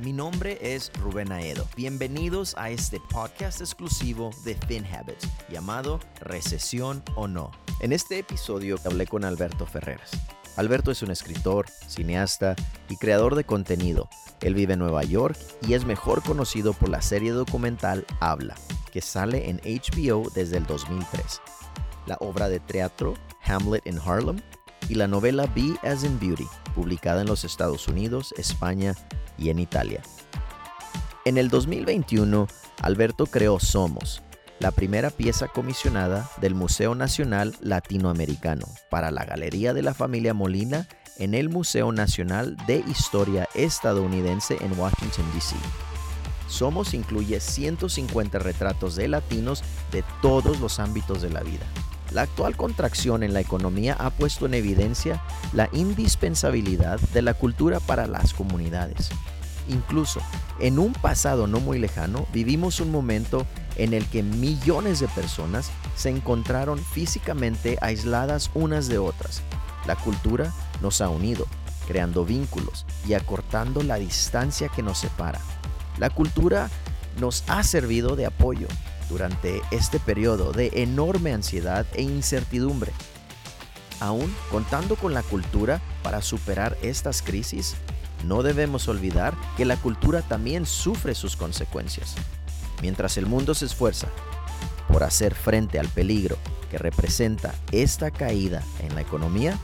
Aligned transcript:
Mi 0.00 0.12
nombre 0.12 0.58
es 0.60 0.90
Rubén 1.00 1.30
Aedo. 1.30 1.68
Bienvenidos 1.76 2.56
a 2.58 2.70
este 2.70 2.98
podcast 2.98 3.60
exclusivo 3.60 4.30
de 4.44 4.56
FinHabits 4.56 5.28
llamado 5.48 6.00
Recesión 6.20 7.04
o 7.14 7.28
No. 7.28 7.52
En 7.78 7.92
este 7.92 8.18
episodio 8.18 8.76
hablé 8.84 9.06
con 9.06 9.24
Alberto 9.24 9.66
Ferreras. 9.66 10.10
Alberto 10.56 10.90
es 10.90 11.02
un 11.02 11.12
escritor, 11.12 11.66
cineasta 11.86 12.56
y 12.88 12.96
creador 12.96 13.36
de 13.36 13.44
contenido. 13.44 14.08
Él 14.40 14.54
vive 14.54 14.72
en 14.72 14.80
Nueva 14.80 15.04
York 15.04 15.38
y 15.66 15.74
es 15.74 15.84
mejor 15.84 16.24
conocido 16.24 16.72
por 16.72 16.88
la 16.88 17.00
serie 17.00 17.30
documental 17.30 18.04
Habla, 18.18 18.56
que 18.92 19.00
sale 19.00 19.48
en 19.48 19.58
HBO 19.58 20.28
desde 20.34 20.56
el 20.56 20.66
2003. 20.66 21.40
La 22.06 22.16
obra 22.18 22.48
de 22.48 22.58
teatro 22.58 23.14
Hamlet 23.44 23.86
in 23.86 24.00
Harlem 24.04 24.40
y 24.88 24.96
la 24.96 25.06
novela 25.06 25.46
Be 25.54 25.76
as 25.88 26.02
in 26.02 26.18
Beauty, 26.18 26.48
publicada 26.74 27.20
en 27.20 27.28
los 27.28 27.44
Estados 27.44 27.86
Unidos, 27.86 28.34
España 28.36 28.96
y 29.38 29.50
en 29.50 29.58
Italia. 29.58 30.02
En 31.24 31.38
el 31.38 31.48
2021, 31.48 32.46
Alberto 32.82 33.26
creó 33.26 33.58
Somos, 33.58 34.22
la 34.60 34.70
primera 34.70 35.10
pieza 35.10 35.48
comisionada 35.48 36.30
del 36.40 36.54
Museo 36.54 36.94
Nacional 36.94 37.56
Latinoamericano 37.60 38.66
para 38.90 39.10
la 39.10 39.24
Galería 39.24 39.74
de 39.74 39.82
la 39.82 39.94
Familia 39.94 40.34
Molina 40.34 40.86
en 41.18 41.34
el 41.34 41.48
Museo 41.48 41.92
Nacional 41.92 42.56
de 42.66 42.84
Historia 42.86 43.48
Estadounidense 43.54 44.56
en 44.60 44.78
Washington, 44.78 45.24
D.C. 45.34 45.56
Somos 46.48 46.94
incluye 46.94 47.40
150 47.40 48.38
retratos 48.38 48.96
de 48.96 49.08
latinos 49.08 49.62
de 49.92 50.04
todos 50.20 50.60
los 50.60 50.78
ámbitos 50.78 51.22
de 51.22 51.30
la 51.30 51.42
vida. 51.42 51.66
La 52.12 52.22
actual 52.22 52.56
contracción 52.56 53.22
en 53.22 53.32
la 53.32 53.40
economía 53.40 53.96
ha 53.98 54.10
puesto 54.10 54.46
en 54.46 54.54
evidencia 54.54 55.22
la 55.52 55.68
indispensabilidad 55.72 57.00
de 57.12 57.22
la 57.22 57.34
cultura 57.34 57.80
para 57.80 58.06
las 58.06 58.34
comunidades. 58.34 59.10
Incluso, 59.68 60.20
en 60.60 60.78
un 60.78 60.92
pasado 60.92 61.46
no 61.46 61.58
muy 61.58 61.78
lejano, 61.78 62.26
vivimos 62.32 62.80
un 62.80 62.90
momento 62.90 63.46
en 63.76 63.94
el 63.94 64.06
que 64.06 64.22
millones 64.22 65.00
de 65.00 65.08
personas 65.08 65.70
se 65.96 66.10
encontraron 66.10 66.78
físicamente 66.78 67.78
aisladas 67.80 68.50
unas 68.54 68.88
de 68.88 68.98
otras. 68.98 69.42
La 69.86 69.96
cultura 69.96 70.52
nos 70.82 71.00
ha 71.00 71.08
unido, 71.08 71.46
creando 71.88 72.24
vínculos 72.24 72.84
y 73.08 73.14
acortando 73.14 73.82
la 73.82 73.96
distancia 73.96 74.68
que 74.68 74.82
nos 74.82 74.98
separa. 74.98 75.40
La 75.98 76.10
cultura 76.10 76.70
nos 77.18 77.44
ha 77.48 77.62
servido 77.62 78.16
de 78.16 78.26
apoyo 78.26 78.68
durante 79.14 79.62
este 79.70 80.00
periodo 80.00 80.50
de 80.50 80.72
enorme 80.74 81.32
ansiedad 81.32 81.86
e 81.94 82.02
incertidumbre. 82.02 82.90
Aún 84.00 84.34
contando 84.50 84.96
con 84.96 85.14
la 85.14 85.22
cultura 85.22 85.80
para 86.02 86.20
superar 86.20 86.76
estas 86.82 87.22
crisis, 87.22 87.76
no 88.26 88.42
debemos 88.42 88.88
olvidar 88.88 89.36
que 89.56 89.64
la 89.66 89.76
cultura 89.76 90.22
también 90.22 90.66
sufre 90.66 91.14
sus 91.14 91.36
consecuencias. 91.36 92.16
Mientras 92.82 93.16
el 93.16 93.26
mundo 93.26 93.54
se 93.54 93.66
esfuerza 93.66 94.08
por 94.88 95.04
hacer 95.04 95.36
frente 95.36 95.78
al 95.78 95.86
peligro 95.86 96.36
que 96.68 96.78
representa 96.78 97.54
esta 97.70 98.10
caída 98.10 98.64
en 98.80 98.96
la 98.96 99.02
economía, 99.02 99.56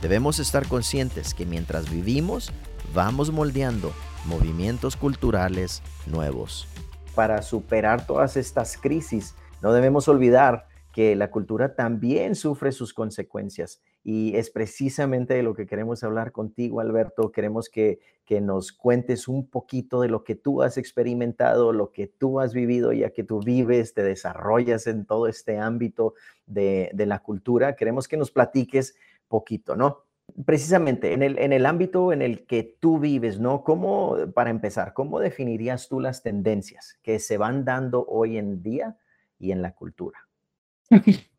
debemos 0.00 0.38
estar 0.38 0.66
conscientes 0.66 1.34
que 1.34 1.44
mientras 1.44 1.90
vivimos, 1.90 2.52
vamos 2.94 3.30
moldeando 3.30 3.92
movimientos 4.24 4.96
culturales 4.96 5.82
nuevos. 6.06 6.66
Para 7.14 7.42
superar 7.42 8.06
todas 8.06 8.36
estas 8.36 8.76
crisis, 8.76 9.34
no 9.62 9.72
debemos 9.72 10.08
olvidar 10.08 10.66
que 10.92 11.16
la 11.16 11.30
cultura 11.30 11.74
también 11.74 12.34
sufre 12.34 12.70
sus 12.70 12.94
consecuencias 12.94 13.80
y 14.04 14.36
es 14.36 14.50
precisamente 14.50 15.34
de 15.34 15.42
lo 15.42 15.54
que 15.54 15.66
queremos 15.66 16.04
hablar 16.04 16.30
contigo, 16.30 16.80
Alberto. 16.80 17.32
Queremos 17.32 17.68
que, 17.68 17.98
que 18.24 18.40
nos 18.40 18.70
cuentes 18.70 19.26
un 19.26 19.48
poquito 19.48 20.02
de 20.02 20.08
lo 20.08 20.22
que 20.22 20.34
tú 20.34 20.62
has 20.62 20.76
experimentado, 20.76 21.72
lo 21.72 21.90
que 21.90 22.06
tú 22.06 22.38
has 22.38 22.52
vivido, 22.52 22.92
ya 22.92 23.10
que 23.10 23.24
tú 23.24 23.40
vives, 23.40 23.94
te 23.94 24.02
desarrollas 24.02 24.86
en 24.86 25.06
todo 25.06 25.26
este 25.26 25.58
ámbito 25.58 26.14
de, 26.46 26.90
de 26.92 27.06
la 27.06 27.20
cultura. 27.20 27.76
Queremos 27.76 28.06
que 28.06 28.16
nos 28.16 28.30
platiques 28.30 28.94
poquito, 29.26 29.74
¿no? 29.74 30.04
Precisamente 30.46 31.12
en 31.12 31.22
el, 31.22 31.38
en 31.38 31.52
el 31.52 31.66
ámbito 31.66 32.12
en 32.12 32.22
el 32.22 32.44
que 32.46 32.76
tú 32.80 32.98
vives, 32.98 33.38
¿no? 33.38 33.62
¿Cómo, 33.62 34.16
para 34.34 34.50
empezar, 34.50 34.92
cómo 34.92 35.20
definirías 35.20 35.88
tú 35.88 36.00
las 36.00 36.22
tendencias 36.22 36.98
que 37.02 37.18
se 37.18 37.36
van 37.36 37.64
dando 37.64 38.04
hoy 38.06 38.38
en 38.38 38.62
día 38.62 38.96
y 39.38 39.52
en 39.52 39.62
la 39.62 39.74
cultura? 39.74 40.18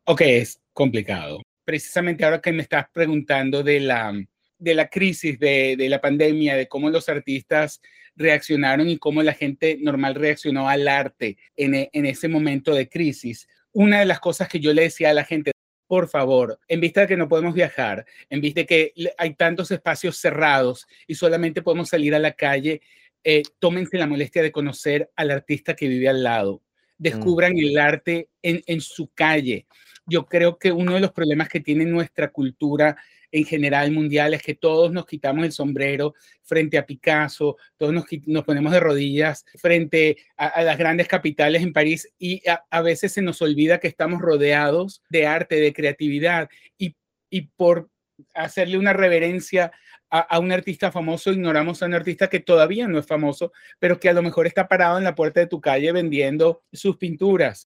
Ok, 0.05 0.21
es 0.21 0.61
complicado. 0.71 1.41
Precisamente 1.65 2.23
ahora 2.23 2.41
que 2.41 2.53
me 2.53 2.61
estás 2.61 2.85
preguntando 2.93 3.63
de 3.63 3.79
la, 3.79 4.13
de 4.59 4.75
la 4.75 4.87
crisis, 4.87 5.39
de, 5.39 5.75
de 5.75 5.89
la 5.89 5.99
pandemia, 5.99 6.55
de 6.55 6.67
cómo 6.67 6.89
los 6.89 7.09
artistas 7.09 7.81
reaccionaron 8.15 8.87
y 8.87 8.97
cómo 8.97 9.23
la 9.23 9.33
gente 9.33 9.77
normal 9.81 10.15
reaccionó 10.15 10.69
al 10.69 10.87
arte 10.87 11.37
en, 11.55 11.89
en 11.91 12.05
ese 12.05 12.27
momento 12.27 12.73
de 12.73 12.87
crisis, 12.87 13.47
una 13.71 13.99
de 13.99 14.05
las 14.05 14.19
cosas 14.19 14.47
que 14.47 14.59
yo 14.59 14.73
le 14.73 14.83
decía 14.83 15.09
a 15.09 15.13
la 15.13 15.25
gente, 15.25 15.51
por 15.87 16.07
favor, 16.07 16.59
en 16.67 16.81
vista 16.81 17.01
de 17.01 17.07
que 17.07 17.17
no 17.17 17.27
podemos 17.27 17.53
viajar, 17.53 18.05
en 18.29 18.41
vista 18.41 18.61
de 18.61 18.65
que 18.65 18.93
hay 19.17 19.33
tantos 19.35 19.71
espacios 19.71 20.17
cerrados 20.17 20.87
y 21.07 21.15
solamente 21.15 21.61
podemos 21.61 21.89
salir 21.89 22.15
a 22.15 22.19
la 22.19 22.33
calle, 22.33 22.81
eh, 23.23 23.43
tómense 23.59 23.97
la 23.97 24.07
molestia 24.07 24.41
de 24.41 24.51
conocer 24.51 25.11
al 25.15 25.31
artista 25.31 25.75
que 25.75 25.87
vive 25.87 26.09
al 26.09 26.23
lado. 26.23 26.61
Mm. 26.97 27.03
Descubran 27.03 27.57
el 27.57 27.77
arte 27.77 28.29
en, 28.41 28.61
en 28.67 28.81
su 28.81 29.09
calle 29.13 29.65
yo 30.05 30.25
creo 30.25 30.57
que 30.57 30.71
uno 30.71 30.93
de 30.93 30.99
los 30.99 31.11
problemas 31.11 31.49
que 31.49 31.59
tiene 31.59 31.85
nuestra 31.85 32.31
cultura 32.31 32.97
en 33.35 33.43
general 33.43 33.91
mundial 33.91 34.33
es 34.33 34.41
que 34.41 34.55
todos 34.55 34.93
nos 34.93 35.05
quitamos 35.05 35.43
el 35.43 35.51
sombrero 35.51 36.13
frente 36.41 36.77
a 36.77 36.85
Picasso, 36.85 37.57
todos 37.75 37.91
nos, 37.91 38.05
nos 38.27 38.45
ponemos 38.45 38.71
de 38.71 38.79
rodillas 38.79 39.45
frente 39.57 40.15
a, 40.37 40.63
las 40.63 40.77
grandes 40.77 41.09
capitales 41.09 41.61
en 41.61 41.73
París 41.73 42.07
y 42.17 42.41
a, 42.47 42.81
veces 42.81 43.11
se 43.11 43.21
nos 43.21 43.41
olvida 43.41 43.81
que 43.81 43.89
estamos 43.89 44.21
rodeados 44.21 45.03
de 45.09 45.27
arte, 45.27 45.55
de 45.55 45.73
creatividad 45.73 46.49
y, 46.77 46.95
y 47.29 47.41
por 47.41 47.89
hacerle 48.33 48.77
una 48.77 48.93
reverencia 48.93 49.73
a, 50.09 50.19
a, 50.19 50.39
un 50.39 50.53
artista 50.53 50.89
famoso, 50.89 51.33
ignoramos 51.33 51.83
a 51.83 51.87
un 51.87 51.93
artista 51.93 52.29
que 52.29 52.39
todavía 52.39 52.87
no 52.87 52.99
es 52.99 53.05
famoso, 53.05 53.51
pero 53.79 53.99
que 53.99 54.07
a 54.07 54.13
lo 54.13 54.23
mejor 54.23 54.47
está 54.47 54.69
parado 54.69 54.97
en 54.97 55.03
la 55.03 55.15
puerta 55.15 55.41
de 55.41 55.47
tu 55.47 55.59
calle 55.59 55.91
vendiendo 55.91 56.63
sus 56.71 56.95
pinturas. 56.95 57.67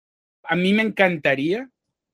A 0.42 0.56
mí 0.56 0.72
me 0.72 0.82
encantaría 0.82 1.68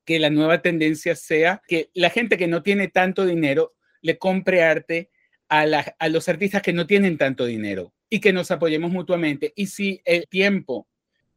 que 0.07 0.21
la 0.21 0.31
nueva 0.31 0.63
tendencia 0.63 1.17
sea 1.17 1.61
que 1.67 1.91
la 1.93 2.09
gente 2.11 2.39
que 2.39 2.47
no 2.47 2.63
tiene 2.63 2.89
tanto 2.89 3.27
dinero 3.27 3.75
le 4.01 4.17
compre 4.19 4.63
arte 4.63 5.11
a, 5.49 5.67
los 6.09 6.29
artistas 6.29 6.63
que 6.63 6.73
no 6.73 6.87
tienen 6.87 7.19
tanto 7.19 7.45
dinero 7.45 7.93
y 8.09 8.21
que 8.21 8.33
nos 8.33 8.51
apoyemos 8.51 8.93
mutuamente. 8.93 9.53
Y 9.57 9.67
si 9.67 10.01
el 10.05 10.27
tiempo 10.29 10.87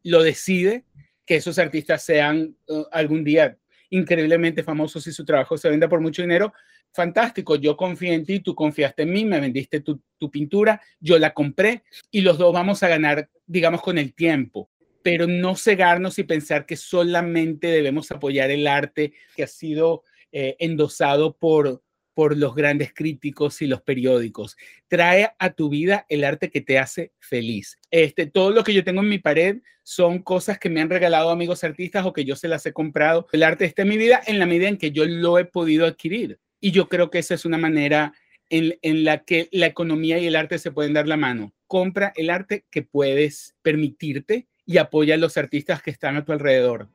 lo 0.03 0.23
decide, 0.23 0.85
que 1.25 1.35
esos 1.35 1.59
artistas 1.59 2.03
sean 2.03 2.55
uh, 2.67 2.85
algún 2.91 3.23
día 3.23 3.57
increíblemente 3.89 4.63
famosos 4.63 5.05
y 5.07 5.11
su 5.11 5.25
trabajo 5.25 5.57
se 5.57 5.69
venda 5.69 5.89
por 5.89 5.99
mucho 5.99 6.21
dinero, 6.21 6.53
fantástico, 6.91 7.55
yo 7.55 7.75
confié 7.75 8.13
en 8.13 8.25
ti, 8.25 8.39
tú 8.39 8.53
confiaste 8.53 9.03
en 9.03 9.11
mí, 9.11 9.25
me 9.25 9.39
vendiste 9.39 9.81
tu 9.81 10.31
pintura, 10.31 10.79
yo 10.99 11.17
la 11.17 11.33
compré 11.33 11.83
y 12.11 12.21
los 12.21 12.37
dos 12.37 12.53
vamos 12.53 12.83
a 12.83 12.87
ganar, 12.87 13.29
digamos, 13.47 13.81
con 13.81 13.97
el 13.97 14.13
tiempo 14.13 14.69
pero 15.03 15.27
no 15.27 15.55
cegarnos 15.55 16.19
y 16.19 16.23
pensar 16.23 16.65
que 16.65 16.75
solamente 16.75 17.67
debemos 17.67 18.11
apoyar 18.11 18.51
el 18.51 18.67
arte 18.67 19.13
que 19.35 19.43
ha 19.43 19.47
sido 19.47 20.03
eh, 20.31 20.55
endosado 20.59 21.35
por, 21.37 21.81
por 22.13 22.37
los 22.37 22.53
grandes 22.53 22.93
críticos 22.93 23.61
y 23.61 23.67
los 23.67 23.81
periódicos. 23.81 24.57
Trae 24.87 25.31
a 25.39 25.53
tu 25.53 25.69
vida 25.69 26.05
el 26.09 26.23
arte 26.23 26.49
que 26.49 26.61
te 26.61 26.77
hace 26.77 27.13
feliz. 27.19 27.79
Este, 27.91 28.25
todo 28.27 28.51
lo 28.51 28.63
que 28.63 28.73
yo 28.73 28.83
tengo 28.83 29.01
en 29.01 29.09
mi 29.09 29.19
pared 29.19 29.57
son 29.83 30.19
cosas 30.19 30.59
que 30.59 30.69
me 30.69 30.81
han 30.81 30.89
regalado 30.89 31.29
amigos 31.29 31.63
artistas 31.63 32.05
o 32.05 32.13
que 32.13 32.25
yo 32.25 32.35
se 32.35 32.47
las 32.47 32.65
he 32.65 32.73
comprado. 32.73 33.27
El 33.31 33.43
arte 33.43 33.65
está 33.65 33.83
en 33.83 33.87
mi 33.87 33.97
vida 33.97 34.21
en 34.27 34.37
la 34.37 34.45
medida 34.45 34.67
en 34.67 34.77
que 34.77 34.91
yo 34.91 35.05
lo 35.05 35.39
he 35.39 35.45
podido 35.45 35.85
adquirir. 35.85 36.39
Y 36.59 36.71
yo 36.71 36.89
creo 36.89 37.09
que 37.09 37.19
esa 37.19 37.35
es 37.35 37.45
una 37.45 37.57
manera 37.57 38.13
en, 38.49 38.77
en 38.81 39.03
la 39.03 39.23
que 39.23 39.47
la 39.51 39.67
economía 39.67 40.19
y 40.19 40.27
el 40.27 40.35
arte 40.35 40.59
se 40.59 40.71
pueden 40.71 40.93
dar 40.93 41.07
la 41.07 41.17
mano. 41.17 41.53
Compra 41.67 42.11
el 42.15 42.29
arte 42.29 42.65
que 42.69 42.81
puedes 42.81 43.55
permitirte 43.61 44.47
y 44.69 44.77
apoya 44.77 45.15
a 45.15 45.17
los 45.17 45.35
artistas 45.35 45.81
que 45.81 45.89
están 45.89 46.15
a 46.15 46.23
tu 46.23 46.31
alrededor. 46.31 46.89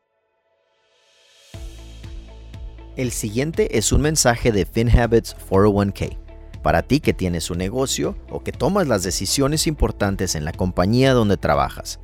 El 2.94 3.10
siguiente 3.10 3.76
es 3.76 3.90
un 3.90 4.00
mensaje 4.00 4.52
de 4.52 4.64
FinHabits 4.64 5.36
401k. 5.50 6.16
Para 6.62 6.82
ti 6.82 7.00
que 7.00 7.12
tienes 7.12 7.50
un 7.50 7.58
negocio 7.58 8.16
o 8.30 8.44
que 8.44 8.52
tomas 8.52 8.86
las 8.86 9.02
decisiones 9.02 9.66
importantes 9.66 10.36
en 10.36 10.44
la 10.44 10.52
compañía 10.52 11.14
donde 11.14 11.36
trabajas, 11.36 11.98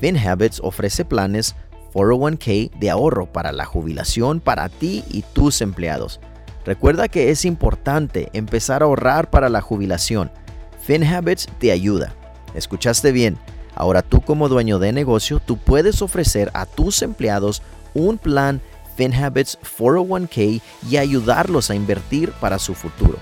FinHabits 0.00 0.60
ofrece 0.60 1.04
planes 1.04 1.56
401k 1.94 2.70
de 2.78 2.88
ahorro 2.88 3.32
para 3.32 3.50
la 3.50 3.64
jubilación 3.64 4.38
para 4.38 4.68
ti 4.68 5.02
y 5.10 5.22
tus 5.22 5.62
empleados. 5.62 6.20
Recuerda 6.64 7.08
que 7.08 7.30
es 7.30 7.44
importante 7.44 8.28
empezar 8.34 8.82
a 8.82 8.84
ahorrar 8.84 9.30
para 9.30 9.48
la 9.48 9.62
jubilación. 9.62 10.30
FinHabits 10.80 11.48
te 11.58 11.72
ayuda. 11.72 12.14
¿Escuchaste 12.54 13.10
bien? 13.10 13.36
Ahora 13.78 14.02
tú 14.02 14.20
como 14.20 14.48
dueño 14.48 14.80
de 14.80 14.92
negocio, 14.92 15.38
tú 15.38 15.56
puedes 15.56 16.02
ofrecer 16.02 16.50
a 16.52 16.66
tus 16.66 17.00
empleados 17.00 17.62
un 17.94 18.18
plan 18.18 18.60
FinHabits 18.96 19.56
401k 19.60 20.60
y 20.90 20.96
ayudarlos 20.96 21.70
a 21.70 21.76
invertir 21.76 22.32
para 22.40 22.58
su 22.58 22.74
futuro. 22.74 23.18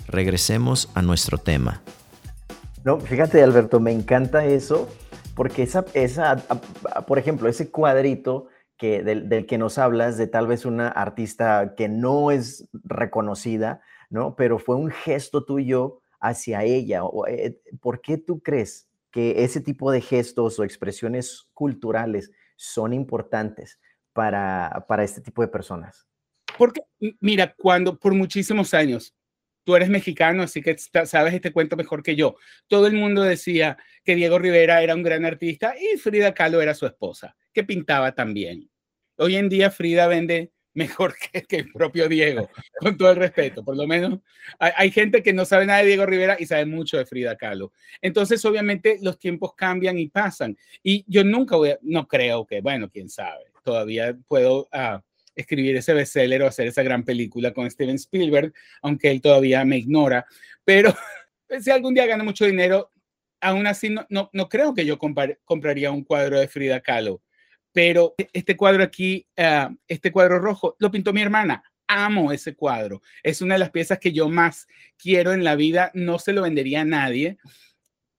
Regresemos 0.06 0.90
a 0.94 1.02
nuestro 1.02 1.40
tema. 1.40 1.82
No, 2.84 3.00
fíjate 3.00 3.44
Alberto, 3.44 3.80
me 3.80 3.92
encanta 3.92 4.44
eso, 4.46 4.90
porque 5.36 5.64
esa, 5.64 5.86
esa 5.94 6.38
por 7.06 7.20
ejemplo, 7.20 7.48
ese 7.48 7.70
cuadrito 7.70 8.48
que, 8.76 9.04
del, 9.04 9.46
que 9.46 9.60
nos 9.60 9.78
hablas 9.78 10.18
de 10.18 10.26
tal 10.26 10.48
vez 10.48 10.66
una 10.66 10.88
artista 10.88 11.76
que 11.78 11.88
no 11.88 12.32
es 12.32 12.68
reconocida, 12.74 13.82
¿no? 14.10 14.36
Pero 14.36 14.58
fue 14.58 14.76
un 14.78 14.90
gesto 14.90 15.46
tuyo 15.46 16.02
hacia 16.20 16.64
ella. 16.64 17.02
Eh, 17.28 17.62
¿Por 17.80 18.02
qué 18.02 18.18
tú 18.18 18.42
crees 18.42 18.90
que 19.12 19.44
ese 19.44 19.62
tipo 19.62 19.92
de 19.92 20.02
gestos 20.02 20.58
o 20.58 20.64
expresiones 20.64 21.48
culturales 21.54 22.32
son 22.56 22.94
importantes 22.94 23.80
para, 24.14 24.86
para 24.88 25.04
este 25.04 25.22
tipo 25.22 25.44
de 25.44 25.50
personas? 25.50 26.08
Porque, 26.58 26.82
mira, 27.20 27.54
cuando 27.56 27.96
por 27.98 28.16
muchísimos 28.16 28.74
años, 28.74 29.14
tú 29.64 29.76
eres 29.76 29.90
mexicano, 29.90 30.44
así 30.44 30.62
que 30.62 30.76
sabes 30.78 31.34
este 31.34 31.52
cuento 31.52 31.76
mejor 31.76 32.04
que 32.04 32.16
yo, 32.16 32.36
todo 32.68 32.88
el 32.88 32.94
mundo 32.94 33.22
decía 33.22 33.78
que 34.04 34.16
Diego 34.16 34.40
Rivera 34.40 34.82
era 34.82 34.96
un 34.96 35.04
gran 35.04 35.26
artista 35.26 35.76
y 35.80 35.98
Frida 35.98 36.34
Kahlo 36.34 36.62
era 36.62 36.74
su 36.74 36.86
esposa, 36.86 37.36
que 37.54 37.64
pintaba 37.64 38.14
también. 38.14 38.70
Hoy 39.18 39.36
en 39.36 39.50
día 39.50 39.70
Frida 39.70 40.08
vende 40.08 40.52
mejor 40.74 41.16
que, 41.48 41.58
el 41.58 41.72
propio 41.72 42.08
Diego, 42.08 42.50
con 42.80 42.98
todo 42.98 43.12
el 43.12 43.18
respeto. 43.18 43.64
Por 43.64 43.78
lo 43.78 43.88
menos 43.88 44.20
hay, 44.60 44.92
gente 44.92 45.22
que 45.22 45.34
no 45.34 45.46
sabe 45.46 45.66
nada 45.66 45.80
de 45.80 45.88
Diego 45.88 46.06
Rivera 46.06 46.38
y 46.40 46.46
sabe 46.46 46.66
mucho 46.66 46.98
de 46.98 47.06
Frida 47.06 47.36
Kahlo. 47.36 47.72
Entonces, 48.02 48.44
obviamente, 48.46 48.98
los 49.02 49.20
tiempos 49.20 49.54
cambian 49.56 50.00
y 50.00 50.08
pasan. 50.08 50.58
Y 50.84 51.06
yo 51.08 51.24
nunca 51.24 51.56
voy 51.56 51.72
a, 51.72 51.80
no 51.82 52.08
creo 52.08 52.46
que, 52.46 52.62
bueno, 52.62 52.90
quién 52.90 53.10
sabe, 53.10 53.46
todavía 53.64 54.18
puedo 54.28 54.68
ah, 54.72 55.02
escribir 55.42 55.76
ese 55.76 55.94
bestseller 55.94 56.42
o 56.44 56.48
hacer 56.48 56.68
esa 56.68 56.84
gran 56.84 57.04
película 57.04 57.54
con 57.54 57.70
Steven 57.70 57.96
Spielberg, 57.96 58.54
aunque 58.82 59.12
él 59.12 59.22
todavía 59.22 59.64
me 59.66 59.78
ignora. 59.78 60.26
Pero 60.64 60.96
si 61.62 61.70
algún 61.72 61.94
día 61.94 62.06
gano 62.06 62.24
mucho 62.24 62.46
dinero, 62.46 62.92
aún 63.42 63.68
así 63.68 63.90
no, 63.90 64.08
no, 64.10 64.50
creo 64.50 64.74
que 64.74 64.86
yo 64.86 64.98
compraría 64.98 65.92
un 65.92 66.04
cuadro 66.04 66.40
de 66.40 66.48
Frida 66.48 66.80
Kahlo 66.80 67.22
pero 67.72 68.16
este 68.34 68.58
cuadro 68.58 68.84
aquí, 68.84 69.28
ah, 69.38 69.74
este 69.88 70.12
cuadro 70.12 70.40
rojo, 70.40 70.76
lo 70.80 70.92
pintó 70.92 71.14
mi 71.14 71.22
hermana. 71.22 71.64
Amo 71.88 72.32
ese 72.32 72.56
cuadro. 72.56 73.02
Es 73.24 73.42
una 73.42 73.56
de 73.56 73.60
las 73.60 73.72
piezas 73.72 74.00
que 74.00 74.12
yo 74.12 74.30
más 74.30 74.68
quiero 74.98 75.34
en 75.34 75.44
la 75.44 75.56
vida. 75.56 75.92
No 75.94 76.20
se 76.20 76.34
lo 76.34 76.42
vendería 76.42 76.82
a 76.82 76.86
nadie 76.86 77.38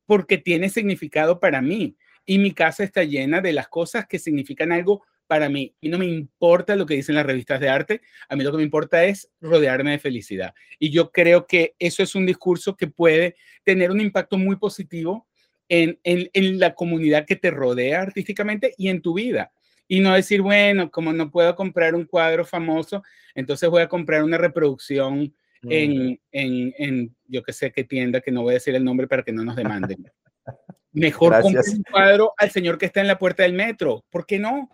porque 0.06 0.38
tiene 0.38 0.68
significado 0.68 1.40
para 1.40 1.62
mí. 1.62 1.96
Y 2.24 2.38
mi 2.38 2.52
casa 2.52 2.84
está 2.84 3.04
llena 3.04 3.40
de 3.40 3.52
las 3.52 3.68
cosas 3.68 4.06
que 4.06 4.18
significan 4.18 4.72
algo 4.72 5.04
para 5.26 5.48
mí. 5.48 5.74
No 5.82 5.98
me 5.98 6.06
importa 6.06 6.76
lo 6.76 6.86
que 6.86 6.94
dicen 6.94 7.14
las 7.14 7.26
revistas 7.26 7.60
de 7.60 7.68
arte. 7.68 8.00
A 8.28 8.36
mí 8.36 8.44
lo 8.44 8.50
que 8.50 8.58
me 8.58 8.62
importa 8.62 9.04
es 9.04 9.30
rodearme 9.40 9.92
de 9.92 9.98
felicidad. 9.98 10.54
Y 10.78 10.90
yo 10.90 11.10
creo 11.10 11.46
que 11.46 11.74
eso 11.78 12.02
es 12.02 12.14
un 12.14 12.26
discurso 12.26 12.76
que 12.76 12.86
puede 12.86 13.36
tener 13.64 13.90
un 13.90 14.00
impacto 14.00 14.36
muy 14.36 14.56
positivo 14.56 15.26
en, 15.68 16.58
la 16.58 16.74
comunidad 16.74 17.24
que 17.24 17.36
te 17.36 17.50
rodea 17.50 18.02
artísticamente 18.02 18.74
y 18.76 18.88
en 18.88 19.00
tu 19.00 19.14
vida. 19.14 19.52
Y 19.88 20.00
no 20.00 20.14
decir, 20.14 20.42
bueno, 20.42 20.90
como 20.90 21.12
no 21.12 21.30
puedo 21.30 21.54
comprar 21.54 21.94
un 21.94 22.04
cuadro 22.04 22.44
famoso, 22.44 23.02
entonces 23.34 23.68
voy 23.68 23.82
a 23.82 23.88
comprar 23.88 24.22
una 24.22 24.38
reproducción 24.38 25.34
en, 25.62 26.20
en, 26.32 27.14
yo 27.26 27.42
que 27.42 27.52
sé 27.52 27.72
qué 27.72 27.84
tienda, 27.84 28.20
que 28.20 28.32
no 28.32 28.42
voy 28.42 28.52
a 28.52 28.54
decir 28.54 28.74
el 28.74 28.84
nombre 28.84 29.06
para 29.06 29.22
que 29.22 29.32
no 29.32 29.44
nos 29.44 29.56
demanden. 29.56 30.10
Mejor 30.92 31.40
comprar 31.40 31.64
un 31.68 31.82
cuadro 31.84 32.32
al 32.36 32.50
señor 32.50 32.76
que 32.76 32.86
está 32.86 33.00
en 33.00 33.06
la 33.06 33.18
puerta 33.18 33.44
del 33.44 33.54
metro. 33.54 34.04
¿Por 34.10 34.26
qué 34.26 34.38
no? 34.38 34.68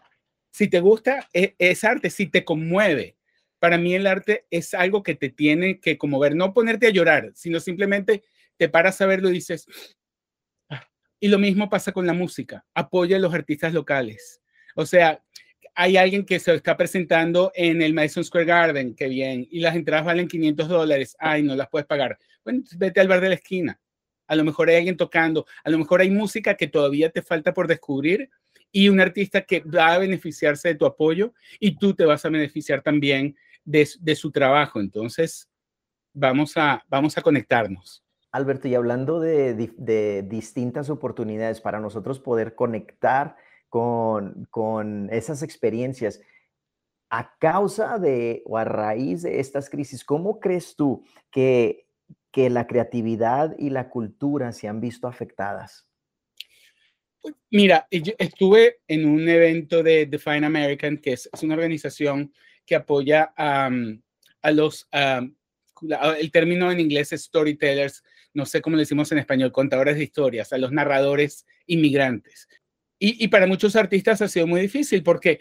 Si 0.58 0.66
te 0.66 0.80
gusta, 0.80 1.28
es, 1.32 1.52
es, 1.56 1.84
arte, 1.84 2.10
si 2.10 2.26
te 2.26 2.44
conmueve. 2.44 3.16
Para 3.60 3.78
mí 3.78 3.94
el 3.94 4.08
arte 4.08 4.44
es 4.50 4.74
algo 4.74 5.04
que 5.04 5.14
te 5.14 5.28
tiene 5.28 5.78
que 5.78 5.96
conmover, 5.96 6.34
no 6.34 6.52
ponerte 6.52 6.88
a 6.88 6.90
llorar, 6.90 7.30
sino 7.36 7.60
simplemente 7.60 8.24
te 8.56 8.68
paras 8.68 9.00
a 9.00 9.06
verlo 9.06 9.30
y 9.30 9.34
dices, 9.34 9.68
y 11.20 11.28
lo 11.28 11.38
mismo 11.38 11.70
pasa 11.70 11.92
con 11.92 12.08
la 12.08 12.12
música. 12.12 12.66
Apoya 12.74 13.18
a 13.18 13.20
los 13.20 13.32
artistas 13.32 13.72
locales. 13.72 14.40
O 14.74 14.84
sea, 14.84 15.22
hay 15.76 15.96
alguien 15.96 16.26
que 16.26 16.40
se 16.40 16.52
está 16.56 16.76
presentando 16.76 17.52
en 17.54 17.80
el 17.80 17.94
Madison 17.94 18.24
Square 18.24 18.46
Garden, 18.46 18.96
qué 18.96 19.06
bien, 19.06 19.46
y 19.52 19.60
las 19.60 19.76
entradas 19.76 20.06
valen 20.06 20.26
500 20.26 20.66
dólares. 20.66 21.16
Ay, 21.20 21.44
no 21.44 21.54
las 21.54 21.68
puedes 21.68 21.86
pagar. 21.86 22.18
Bueno, 22.42 22.64
vete 22.78 22.98
al 23.00 23.06
bar 23.06 23.20
de 23.20 23.28
la 23.28 23.36
esquina. 23.36 23.80
A 24.26 24.34
lo 24.34 24.42
mejor 24.42 24.70
hay 24.70 24.74
alguien 24.78 24.96
tocando, 24.96 25.46
a 25.62 25.70
lo 25.70 25.78
mejor 25.78 26.00
hay 26.00 26.10
música 26.10 26.56
que 26.56 26.66
todavía 26.66 27.10
te 27.10 27.22
falta 27.22 27.54
por 27.54 27.68
descubrir 27.68 28.28
y 28.72 28.88
un 28.88 29.00
artista 29.00 29.42
que 29.42 29.60
va 29.60 29.94
a 29.94 29.98
beneficiarse 29.98 30.68
de 30.68 30.74
tu 30.74 30.86
apoyo 30.86 31.32
y 31.58 31.76
tú 31.76 31.94
te 31.94 32.04
vas 32.04 32.24
a 32.24 32.28
beneficiar 32.28 32.82
también 32.82 33.36
de, 33.64 33.88
de 34.00 34.14
su 34.14 34.30
trabajo. 34.30 34.80
Entonces, 34.80 35.48
vamos 36.12 36.56
a, 36.56 36.82
vamos 36.88 37.16
a 37.16 37.22
conectarnos. 37.22 38.04
Alberto, 38.30 38.68
y 38.68 38.74
hablando 38.74 39.20
de, 39.20 40.24
distintas 40.28 40.90
oportunidades 40.90 41.60
para 41.60 41.80
nosotros 41.80 42.20
poder 42.20 42.54
conectar 42.54 43.36
con, 43.68 45.08
esas 45.10 45.42
experiencias, 45.42 46.20
a 47.10 47.34
causa 47.38 47.98
de 47.98 48.42
o 48.44 48.58
a 48.58 48.64
raíz 48.64 49.22
de 49.22 49.40
estas 49.40 49.70
crisis, 49.70 50.04
¿cómo 50.04 50.40
crees 50.40 50.76
tú 50.76 51.04
que, 51.30 51.86
que 52.30 52.50
la 52.50 52.66
creatividad 52.66 53.56
y 53.58 53.70
la 53.70 53.88
cultura 53.88 54.52
se 54.52 54.68
han 54.68 54.80
visto 54.80 55.08
afectadas? 55.08 55.88
Mira, 57.50 57.86
estuve 57.90 58.78
en 58.86 59.06
un 59.06 59.28
evento 59.28 59.82
de 59.82 60.06
Define 60.06 60.46
American, 60.46 60.98
que 60.98 61.14
es, 61.14 61.28
una 61.42 61.54
organización 61.54 62.32
que 62.66 62.74
apoya 62.74 63.32
a 63.36 63.70
los, 64.52 64.88
el 64.92 66.30
término 66.30 66.70
en 66.70 66.80
inglés 66.80 67.12
es 67.12 67.24
storytellers, 67.24 68.02
no 68.34 68.46
sé 68.46 68.60
cómo 68.60 68.76
le 68.76 68.82
decimos 68.82 69.10
en 69.12 69.18
español, 69.18 69.52
contadores 69.52 69.96
de 69.96 70.04
historias, 70.04 70.52
a 70.52 70.58
los 70.58 70.72
narradores 70.72 71.46
inmigrantes. 71.66 72.48
Y, 73.00 73.28
para 73.28 73.46
muchos 73.46 73.76
artistas 73.76 74.20
ha 74.22 74.28
sido 74.28 74.46
muy 74.46 74.60
difícil 74.60 75.04
porque 75.04 75.38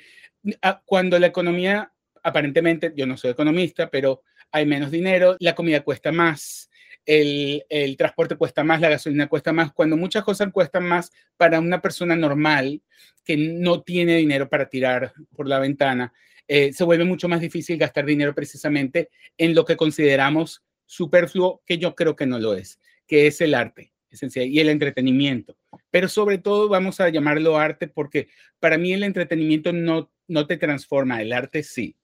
ah, 0.61 0.81
cuando 0.85 1.17
la 1.17 1.27
economía, 1.27 1.91
aparentemente, 2.21 2.93
yo 2.95 3.07
no 3.07 3.17
soy 3.17 3.31
economista, 3.31 3.89
pero 3.89 4.21
hay 4.51 4.65
menos 4.65 4.91
dinero, 4.91 5.35
la 5.39 5.55
comida 5.55 5.83
cuesta 5.83 6.11
más, 6.11 6.69
el, 7.07 7.95
transporte 7.97 8.35
cuesta 8.35 8.63
más, 8.63 8.81
la 8.81 8.89
gasolina 8.89 9.27
cuesta 9.27 9.53
más, 9.53 9.71
cuando 9.71 9.97
muchas 9.97 10.23
cosas 10.23 10.51
cuestan 10.51 10.83
más 10.85 11.11
para 11.37 11.59
una 11.59 11.81
persona 11.81 12.15
normal 12.15 12.81
que 13.23 13.37
no 13.37 13.81
tiene 13.81 14.17
dinero 14.17 14.49
para 14.49 14.69
tirar 14.69 15.13
por 15.35 15.47
la 15.47 15.59
ventana, 15.59 16.13
eh, 16.47 16.71
se 16.73 16.83
vuelve 16.83 17.05
mucho 17.05 17.27
más 17.27 17.41
difícil 17.41 17.77
gastar 17.77 18.05
dinero 18.05 18.35
precisamente 18.35 19.09
en 19.37 19.55
lo 19.55 19.65
que 19.65 19.77
consideramos 19.77 20.63
superfluo, 20.85 21.61
que 21.65 21.77
yo 21.77 21.95
creo 21.95 22.15
que 22.15 22.25
no 22.25 22.39
lo 22.39 22.53
es, 22.53 22.79
que 23.07 23.27
es 23.27 23.41
el 23.41 23.53
arte 23.53 23.91
esencial 24.09 24.47
y 24.47 24.59
el 24.59 24.69
entretenimiento. 24.69 25.57
Pero 25.89 26.07
sobre 26.09 26.37
todo 26.37 26.69
vamos 26.69 26.99
a 26.99 27.09
llamarlo 27.09 27.57
arte 27.57 27.87
porque 27.87 28.27
para 28.59 28.77
mí 28.77 28.93
el 28.93 29.03
entretenimiento 29.03 29.73
no, 29.73 30.11
no 30.27 30.45
te 30.45 30.57
transforma, 30.57 31.21
el 31.21 31.33
arte 31.33 31.63
sí. 31.63 31.95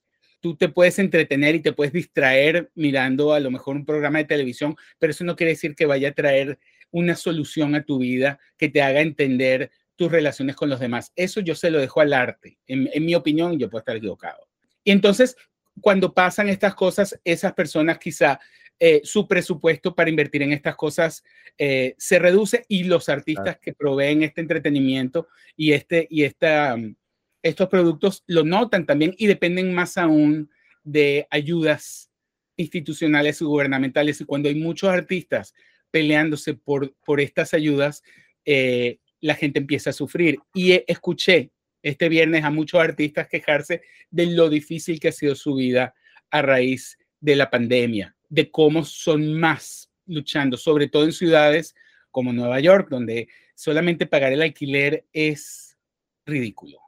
Tú 0.43 0.57
te 0.57 0.67
puedes 0.67 0.99
entretener 0.99 1.55
y 1.55 1.61
te 1.61 1.71
puedes 1.71 1.93
distraer 1.93 2.69
mirando 2.75 3.31
a 3.31 3.39
lo 3.39 3.49
mejor 3.49 3.77
un 3.77 3.85
programa 3.85 4.17
de 4.17 4.25
televisión, 4.25 4.75
pero 4.99 5.11
eso 5.11 5.23
no 5.23 5.37
quiere 5.37 5.53
decir 5.53 5.73
que 5.73 5.85
vaya 5.85 6.09
a 6.09 6.13
traer 6.13 6.59
una 6.91 7.15
solución 7.15 7.75
a 7.75 7.83
tu 7.85 7.99
vida 7.99 8.37
que 8.57 8.67
te 8.67 8.81
haga 8.81 8.99
entender 8.99 9.71
tus 9.95 10.11
relaciones 10.11 10.57
con 10.57 10.69
los 10.69 10.81
demás. 10.81 11.13
Eso 11.15 11.39
yo 11.39 11.55
se 11.55 11.71
lo 11.71 11.79
dejo 11.79 12.01
al 12.01 12.11
arte. 12.11 12.57
En, 12.67 12.89
en 12.91 13.05
mi 13.05 13.15
opinión, 13.15 13.57
yo 13.57 13.69
puedo 13.69 13.79
estar 13.79 13.95
equivocado. 13.95 14.49
Y 14.83 14.91
entonces, 14.91 15.37
cuando 15.79 16.13
pasan 16.13 16.49
estas 16.49 16.75
cosas, 16.75 17.17
esas 17.23 17.53
personas 17.53 17.97
quizá 17.97 18.37
eh, 18.85 18.99
su 19.05 19.27
presupuesto 19.29 19.95
para 19.95 20.09
invertir 20.09 20.41
en 20.41 20.51
estas 20.51 20.75
cosas 20.75 21.23
eh, 21.57 21.95
se 21.97 22.19
reduce 22.19 22.65
y 22.67 22.83
los 22.83 23.07
artistas 23.07 23.57
que 23.59 23.73
proveen 23.73 24.23
este 24.23 24.41
entretenimiento 24.41 25.27
y, 25.55 25.71
este, 25.71 26.05
y 26.09 26.23
esta, 26.23 26.75
mm, 26.75 26.95
estos 27.43 27.69
productos 27.69 28.23
lo 28.25 28.43
notan 28.43 28.85
también 28.85 29.13
y 29.17 29.27
dependen 29.27 29.73
más 29.73 29.97
aún 29.97 30.49
de 30.83 31.27
ayudas 31.29 32.09
institucionales 32.57 33.41
y 33.41 33.45
gubernamentales. 33.45 34.21
Y 34.21 34.25
cuando 34.25 34.49
hay 34.49 34.55
muchos 34.55 34.89
artistas 34.89 35.53
peleándose 35.91 36.55
por, 36.55 36.95
por 37.05 37.21
estas 37.21 37.53
ayudas, 37.53 38.01
eh, 38.45 38.97
la 39.21 39.35
gente 39.35 39.59
empieza 39.59 39.91
a 39.91 39.93
sufrir. 39.93 40.39
Y 40.53 40.81
escuché 40.87 41.51
este 41.83 42.09
viernes 42.09 42.43
a 42.43 42.49
muchos 42.49 42.81
artistas 42.81 43.27
quejarse 43.27 43.81
de 44.09 44.25
lo 44.27 44.49
difícil 44.49 44.99
que 44.99 45.09
ha 45.09 45.11
sido 45.11 45.35
su 45.35 45.55
vida 45.55 45.93
a 46.31 46.41
raíz 46.41 46.97
de 47.19 47.35
la 47.35 47.49
pandemia 47.49 48.15
de 48.33 48.49
cómo 48.49 48.83
son 48.83 49.39
más 49.39 49.91
luchando, 50.07 50.57
sobre 50.57 50.87
todo 50.87 51.03
en 51.03 51.11
ciudades 51.11 51.75
como 52.09 52.33
Nueva 52.33 52.59
York, 52.59 52.87
donde 52.89 53.27
solamente 53.53 54.07
pagar 54.07 54.33
el 54.33 54.41
alquiler 54.41 55.05
es 55.13 55.77
ridículo, 56.25 56.79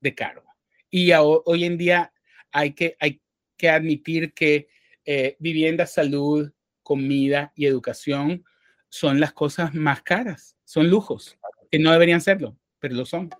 de 0.00 0.14
caro. 0.14 0.44
Y 0.90 1.12
hoy 1.12 1.64
en 1.64 1.78
día 1.78 2.12
hay 2.50 2.72
que, 2.72 2.96
hay 2.98 3.22
que 3.56 3.68
admitir 3.68 4.34
que 4.34 4.68
eh, 5.04 5.36
vivienda, 5.38 5.86
salud, 5.86 6.50
comida 6.82 7.52
y 7.54 7.66
educación 7.66 8.44
son 8.88 9.20
las 9.20 9.32
cosas 9.32 9.74
más 9.74 10.02
caras, 10.02 10.56
son 10.64 10.90
lujos, 10.90 11.38
que 11.70 11.78
no 11.78 11.92
deberían 11.92 12.20
serlo, 12.20 12.56
pero 12.80 12.94
lo 12.94 13.06
son. 13.06 13.30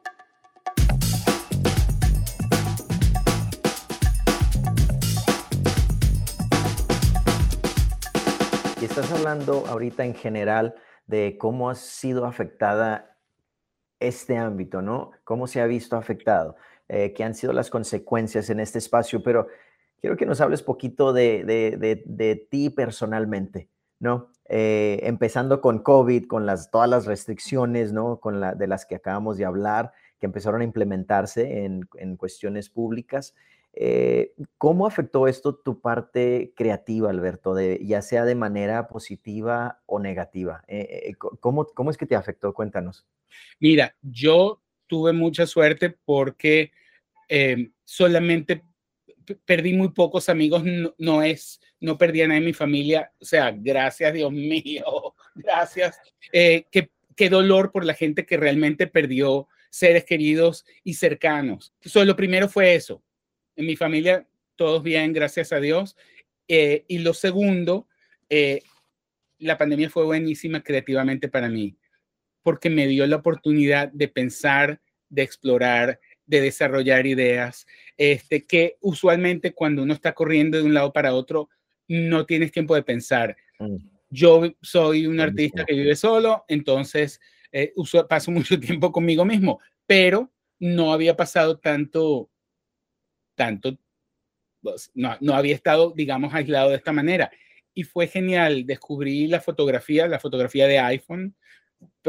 Y 8.81 8.85
estás 8.85 9.11
hablando 9.13 9.67
ahorita 9.67 10.05
en 10.05 10.15
general 10.15 10.75
de 11.07 11.37
cómo 11.39 11.69
ha 11.69 11.75
sido 11.75 12.25
afectada 12.25 13.10
este 14.01 14.37
ámbito, 14.37 14.83
¿no? 14.83 15.13
¿Cómo 15.25 15.47
se 15.47 15.61
ha 15.61 15.67
visto 15.67 15.97
afectado? 15.97 16.57
Eh, 16.89 17.13
¿Qué 17.13 17.23
han 17.23 17.35
sido 17.35 17.53
las 17.53 17.71
consecuencias 17.71 18.51
en 18.51 18.59
este 18.59 18.79
espacio? 18.79 19.23
Pero 19.23 19.47
quiero 20.01 20.17
que 20.17 20.27
nos 20.27 20.41
hables 20.41 20.63
poquito 20.63 21.13
de, 21.13 21.45
de, 21.45 22.47
ti 22.51 22.71
personalmente, 22.71 23.69
¿no? 24.01 24.31
Eh, 24.49 24.99
empezando 25.05 25.61
con 25.61 25.79
COVID, 25.81 26.27
con 26.27 26.47
las, 26.47 26.71
todas 26.71 26.91
las 26.91 27.07
restricciones, 27.07 27.93
¿no? 27.93 28.19
Con 28.19 28.41
la, 28.41 28.55
de 28.55 28.67
las 28.67 28.87
que 28.87 28.97
acabamos 28.97 29.37
de 29.37 29.45
hablar, 29.45 29.93
que 30.19 30.27
empezaron 30.27 30.63
a 30.63 30.65
implementarse 30.65 31.65
en, 31.65 31.89
en 31.95 32.17
cuestiones 32.17 32.69
públicas. 32.69 33.35
Eh, 33.73 34.33
¿Cómo 34.59 34.87
afectó 34.87 35.29
esto 35.29 35.55
tu 35.55 35.81
parte 35.81 36.53
creativa, 36.57 37.11
Alberto, 37.11 37.55
de, 37.55 37.81
ya 37.85 38.03
sea 38.03 38.25
de 38.25 38.35
manera 38.35 38.89
positiva 38.89 39.81
o 39.87 40.01
negativa? 40.01 40.65
Eh, 40.67 41.11
eh, 41.11 41.15
¿cómo, 41.17 41.67
¿Cómo 41.67 41.91
es 41.91 41.97
que 41.97 42.07
te 42.07 42.17
afectó? 42.17 42.53
Cuéntanos. 42.53 43.07
Mira, 43.61 43.95
yo 44.03 44.61
tuve 44.87 45.13
mucha 45.13 45.47
suerte 45.47 45.97
porque 46.05 46.73
solamente 47.85 48.65
perdí 49.45 49.73
muy 49.73 49.91
pocos 49.91 50.29
amigos, 50.29 50.65
no, 50.99 51.23
es, 51.23 51.61
no 51.79 51.97
perdí 51.97 52.23
a 52.23 52.27
nadie 52.27 52.39
en 52.39 52.47
mi 52.47 52.53
familia, 52.53 53.13
o 53.21 53.25
sea, 53.25 53.53
gracias 53.53 54.13
Dios 54.13 54.33
mío, 54.33 55.15
gracias. 55.37 55.97
qué, 56.33 56.91
qué 57.15 57.29
dolor 57.31 57.71
por 57.71 57.85
la 57.85 57.95
gente 57.95 58.27
que 58.27 58.37
realmente 58.37 58.89
perdió 58.89 59.47
seres 59.71 60.05
queridos 60.05 60.67
y 60.83 60.95
cercanos. 60.95 61.73
So, 61.83 62.05
lo 62.05 62.17
primero 62.17 62.49
fue 62.49 62.75
eso, 62.75 63.01
en 63.57 63.67
mi 63.67 63.77
familia 63.77 64.27
todos 64.57 64.83
bien, 64.83 65.13
gracias 65.13 65.53
a 65.53 65.61
Dios. 65.61 65.97
Eh, 66.47 66.85
y 66.87 66.99
lo 66.99 67.15
segundo, 67.15 67.89
eh, 68.29 68.63
la 69.39 69.57
pandemia 69.57 69.89
fue 69.89 70.05
buenísima 70.05 70.63
creativamente 70.63 71.29
para 71.29 71.49
mí, 71.49 71.79
porque 72.43 72.69
me 72.69 72.87
dio 72.87 73.07
la 73.07 73.17
oportunidad 73.17 73.89
de 73.93 74.09
pensar, 74.09 74.81
de 75.09 75.23
explorar, 75.23 75.99
de 76.27 76.41
desarrollar 76.43 77.07
ideas, 77.07 77.67
este, 77.97 78.47
que 78.47 78.77
usualmente 78.81 79.53
cuando 79.53 79.83
uno 79.83 79.95
está 79.95 80.13
corriendo 80.13 80.59
de 80.59 80.65
un 80.65 80.75
lado 80.75 80.93
para 80.93 81.15
otro, 81.15 81.49
no 81.89 82.27
tienes 82.27 82.53
tiempo 82.53 82.75
de 82.75 82.83
pensar. 82.83 83.37
Mm. 83.59 83.77
Yo 84.11 84.43
soy 84.61 85.07
un 85.07 85.21
artista 85.21 85.65
que 85.65 85.75
vive 85.75 85.97
solo, 85.97 86.45
entonces 86.49 87.21
eh, 87.51 87.73
paso 88.09 88.31
mucho 88.31 88.61
tiempo 88.61 88.93
conmigo 88.93 89.25
mismo, 89.25 89.61
pero 89.87 90.31
no 90.59 90.93
había 90.93 91.17
pasado 91.17 91.59
tanto 91.59 92.30
tanto, 93.41 93.79
pues, 94.61 94.91
no, 94.95 95.17
no 95.23 95.35
había 95.35 95.55
estado, 95.55 95.95
digamos, 95.97 96.35
aislado 96.35 96.71
de 96.71 96.77
esta 96.77 96.93
manera. 96.93 97.31
Y 97.73 97.85
fue 97.85 98.07
genial, 98.07 98.67
descubrí 98.67 99.29
la 99.29 99.41
fotografía, 99.41 100.07
la 100.09 100.19
fotografía 100.19 100.67
de 100.67 100.79
iPhone, 100.79 101.35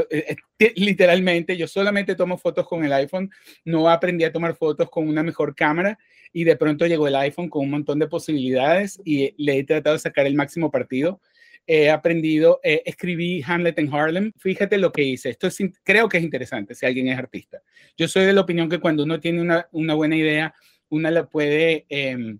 eh, 0.09 0.35
eh, 0.59 0.73
literalmente 0.75 1.55
yo 1.55 1.67
solamente 1.67 2.15
tomo 2.15 2.37
fotos 2.37 2.67
con 2.67 2.83
el 2.83 2.91
iPhone, 2.91 3.29
no 3.63 3.89
aprendí 3.89 4.25
a 4.25 4.31
tomar 4.31 4.55
fotos 4.55 4.89
con 4.89 5.07
una 5.07 5.23
mejor 5.23 5.55
cámara 5.55 5.97
y 6.33 6.43
de 6.43 6.57
pronto 6.57 6.85
llegó 6.85 7.07
el 7.07 7.15
iPhone 7.15 7.49
con 7.49 7.63
un 7.63 7.71
montón 7.71 7.99
de 7.99 8.07
posibilidades 8.07 8.99
y 9.05 9.33
le 9.37 9.59
he 9.59 9.63
tratado 9.63 9.95
de 9.95 9.99
sacar 9.99 10.25
el 10.25 10.35
máximo 10.35 10.69
partido. 10.71 11.21
He 11.67 11.89
aprendido, 11.89 12.59
eh, 12.63 12.81
escribí 12.85 13.41
Hamlet 13.45 13.79
en 13.79 13.93
Harlem. 13.93 14.31
Fíjate 14.37 14.77
lo 14.77 14.91
que 14.91 15.03
hice. 15.03 15.29
Esto 15.29 15.47
es, 15.47 15.57
creo 15.83 16.09
que 16.09 16.17
es 16.17 16.23
interesante 16.23 16.75
si 16.75 16.85
alguien 16.85 17.07
es 17.07 17.17
artista. 17.17 17.61
Yo 17.95 18.07
soy 18.07 18.25
de 18.25 18.33
la 18.33 18.41
opinión 18.41 18.67
que 18.67 18.79
cuando 18.79 19.03
uno 19.03 19.19
tiene 19.19 19.41
una, 19.41 19.67
una 19.71 19.93
buena 19.93 20.15
idea, 20.15 20.53
una 20.91 21.09
la 21.09 21.27
puede, 21.27 21.85
em, 21.89 22.39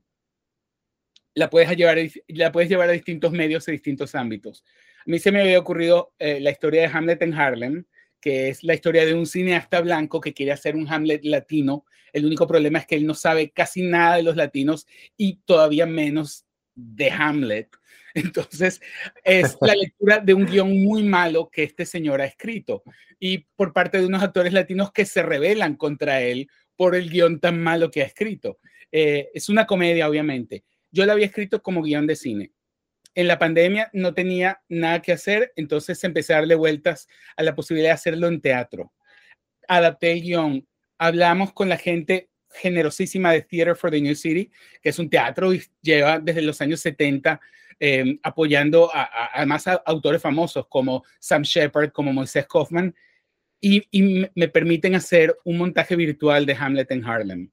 la, 1.34 1.50
puedes 1.50 1.76
llevar, 1.76 1.98
la 2.28 2.52
puedes 2.52 2.70
llevar 2.70 2.90
a 2.90 2.94
distintos 2.94 3.32
medios 3.32 3.68
y 3.68 3.72
distintos 3.72 4.14
ámbitos. 4.14 4.64
A 5.00 5.04
mí 5.06 5.18
se 5.18 5.32
me 5.32 5.42
había 5.42 5.58
ocurrido 5.58 6.14
eh, 6.20 6.40
la 6.40 6.52
historia 6.52 6.82
de 6.82 6.88
Hamlet 6.94 7.22
en 7.24 7.34
Harlem, 7.34 7.86
que 8.20 8.50
es 8.50 8.64
la 8.64 8.76
historia 8.76 9.06
de 9.06 9.16
un 9.16 9.26
cineasta 9.26 9.82
blanco 9.82 10.22
que 10.22 10.34
quiere 10.34 10.52
hacer 10.52 10.76
un 10.76 10.88
Hamlet 10.88 11.26
latino. 11.26 11.86
El 12.14 12.26
único 12.26 12.46
problema 12.46 12.80
es 12.80 12.86
que 12.86 12.96
él 12.96 13.08
no 13.08 13.16
sabe 13.16 13.50
casi 13.50 13.82
nada 13.82 14.18
de 14.18 14.24
los 14.24 14.36
latinos 14.36 14.86
y 15.18 15.38
todavía 15.46 15.86
menos 15.86 16.46
de 16.76 17.10
Hamlet. 17.10 17.70
Entonces, 18.14 18.82
es 19.24 19.58
la 19.62 19.74
lectura 19.74 20.20
de 20.20 20.34
un 20.34 20.46
guion 20.46 20.84
muy 20.84 21.04
malo 21.04 21.50
que 21.50 21.64
este 21.64 21.86
señor 21.86 22.22
ha 22.22 22.26
escrito 22.26 22.84
y 23.20 23.46
por 23.56 23.72
parte 23.72 24.00
de 24.00 24.06
unos 24.06 24.24
actores 24.24 24.52
latinos 24.52 24.92
que 24.92 25.06
se 25.06 25.22
rebelan 25.22 25.76
contra 25.76 26.22
él 26.22 26.50
por 26.82 26.96
el 26.96 27.12
guion 27.12 27.40
tan 27.40 27.62
malo 27.62 27.92
que 27.92 28.02
ha 28.02 28.06
escrito. 28.06 28.58
Eh, 28.92 29.30
es 29.36 29.50
una 29.50 29.68
comedia, 29.68 30.10
obviamente. 30.10 30.64
Yo 30.90 31.06
la 31.06 31.14
había 31.14 31.28
escrito 31.28 31.62
como 31.62 31.84
guion 31.84 32.08
de 32.08 32.16
cine. 32.16 32.54
En 33.14 33.28
la 33.28 33.38
pandemia 33.38 33.92
no 33.94 34.16
tenía 34.16 34.64
nada 34.68 35.00
que 35.00 35.12
hacer, 35.12 35.54
entonces 35.56 36.04
empecé 36.04 36.34
a 36.34 36.38
darle 36.38 36.56
vueltas 36.56 37.08
a 37.38 37.44
la 37.44 37.54
posibilidad 37.54 37.90
de 37.90 37.94
hacerlo 37.94 38.30
en 38.30 38.42
teatro. 38.42 38.92
Adapté 39.68 40.14
el 40.14 40.24
guion, 40.24 40.68
hablamos 40.98 41.54
con 41.54 41.70
la 41.70 41.78
gente 41.78 42.32
generosísima 42.50 43.32
de 43.32 43.44
Theater 43.44 43.76
for 43.76 43.92
the 43.92 44.02
New 44.02 44.16
City, 44.16 44.50
que 44.82 44.90
es 44.90 44.98
un 44.98 45.08
teatro 45.08 45.54
y 45.54 45.62
lleva 45.84 46.18
desde 46.18 46.42
los 46.42 46.62
años 46.62 46.80
70 46.80 47.40
eh, 47.80 48.18
apoyando 48.24 48.90
a, 48.92 49.36
además 49.36 49.68
a 49.68 49.74
autores 49.86 50.20
famosos 50.20 50.66
como 50.68 51.04
Sam 51.20 51.44
Shepard, 51.44 51.92
como 51.92 52.12
Moisés 52.12 52.48
Kaufman, 52.48 52.96
y, 53.62 54.28
me 54.36 54.48
permiten 54.48 54.96
hacer 54.96 55.38
un 55.46 55.60
montaje 55.60 55.96
virtual 55.96 56.46
de 56.46 56.56
Hamlet 56.56 56.92
en 56.92 57.06
Harlem. 57.06 57.52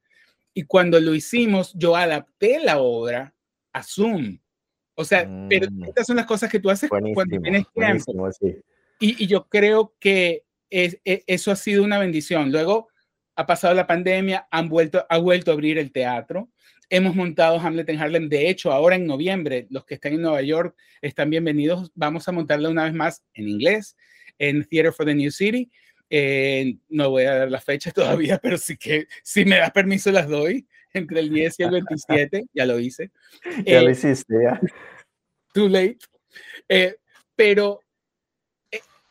Y 0.55 0.65
cuando 0.65 0.99
lo 0.99 1.15
hicimos, 1.15 1.73
yo 1.75 1.95
adapté 1.95 2.59
la 2.59 2.79
obra 2.79 3.35
a 3.73 3.83
Zoom. 3.83 4.39
O 4.95 5.05
sea, 5.05 5.29
pero 5.49 5.71
mm. 5.71 5.85
estas 5.85 6.07
son 6.07 6.17
las 6.17 6.27
cosas 6.27 6.51
que 6.51 6.59
tú 6.59 6.71
haces 6.71 6.89
cuando 6.89 7.39
tienes 7.41 7.65
tiempo. 7.73 8.31
Y, 8.99 9.23
y, 9.23 9.27
yo 9.29 9.47
creo 9.49 9.95
que 10.01 10.45
es, 10.71 10.99
e, 11.05 11.23
eso 11.27 11.53
ha 11.53 11.57
sido 11.57 11.85
una 11.85 11.99
bendición. 11.99 12.51
Luego 12.51 12.89
ha 13.37 13.47
pasado 13.47 13.75
la 13.75 13.87
pandemia, 13.87 14.49
han 14.51 14.69
vuelto, 14.69 15.07
ha 15.09 15.19
vuelto 15.19 15.51
a 15.51 15.55
abrir 15.55 15.79
el 15.79 15.93
teatro. 15.93 16.49
Hemos 16.91 17.15
montado 17.15 17.61
Hamlet 17.61 17.89
en 17.91 18.01
Harlem. 18.01 18.29
De 18.29 18.49
hecho, 18.49 18.73
ahora 18.73 18.97
en 18.97 19.07
noviembre, 19.07 19.67
los 19.71 19.85
que 19.85 19.95
están 19.95 20.15
en 20.15 20.23
Nueva 20.23 20.43
York 20.43 20.75
están 21.03 21.31
bienvenidos. 21.31 21.93
Vamos 21.95 22.27
a 22.27 22.33
montarla 22.33 22.71
una 22.71 22.85
vez 22.85 22.95
más 22.95 23.23
en 23.35 23.47
inglés, 23.47 23.97
en 24.39 24.65
Theater 24.65 24.93
for 24.93 25.07
the 25.07 25.15
New 25.15 25.31
City. 25.31 25.71
Eh, 26.11 26.77
no 26.89 27.11
voy 27.11 27.25
a 27.25 27.35
dar 27.35 27.51
las 27.51 27.65
fechas 27.65 27.93
todavía, 27.95 28.39
pero 28.39 28.59
sí 28.59 28.77
que 28.77 29.07
si 29.23 29.45
me 29.45 29.59
das 29.59 29.71
permiso 29.71 30.11
las 30.11 30.29
doy 30.29 30.67
entre 30.93 31.21
el 31.21 31.31
10 31.31 31.61
y 31.61 31.63
el 31.63 31.71
27, 31.71 32.47
ya 32.53 32.67
lo 32.67 32.79
hice. 32.79 33.11
Ya 33.65 33.83
lo 33.83 33.89
eh, 33.89 33.93
hiciste, 33.93 34.35
ya. 34.43 34.61
Too 35.53 35.69
late. 35.69 35.99
Eh, 36.69 36.97
pero 37.37 37.81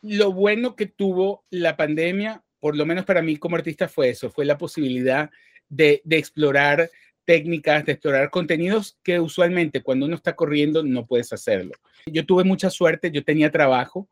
lo 0.02 0.32
bueno 0.32 0.76
que 0.76 0.86
tuvo 0.86 1.44
la 1.50 1.76
pandemia, 1.76 2.42
por 2.60 2.76
lo 2.76 2.84
menos 2.84 3.04
para 3.04 3.22
mí 3.22 3.36
como 3.36 3.56
artista, 3.56 3.88
fue 3.88 4.10
eso, 4.10 4.30
fue 4.30 4.44
la 4.44 4.58
posibilidad 4.58 5.30
de, 5.68 6.02
de 6.04 6.18
explorar 6.18 6.90
técnicas, 7.28 7.84
de 7.84 7.92
explorar 7.92 8.30
contenidos 8.30 8.98
que 9.02 9.20
usualmente 9.20 9.82
cuando 9.82 10.06
uno 10.06 10.16
está 10.16 10.34
corriendo 10.34 10.82
no 10.82 11.04
puedes 11.04 11.30
hacerlo. 11.30 11.72
Yo 12.06 12.24
tuve 12.24 12.42
mucha 12.42 12.70
suerte, 12.70 13.10
yo 13.10 13.22
tenía 13.22 13.50
trabajo, 13.50 14.08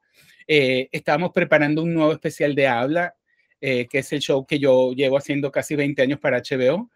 eh, 0.46 0.90
estábamos 0.92 1.30
preparando 1.32 1.82
un 1.82 1.94
nuevo 1.94 2.12
especial 2.12 2.54
de 2.54 2.66
habla, 2.66 3.14
eh, 3.58 3.86
que 3.88 4.00
es 4.00 4.12
el 4.12 4.20
show 4.20 4.46
que 4.46 4.58
yo 4.58 4.92
llevo 4.92 5.16
haciendo 5.16 5.50
casi 5.50 5.74
20 5.76 6.02
años 6.02 6.20
para 6.20 6.42
HBO, 6.42 6.90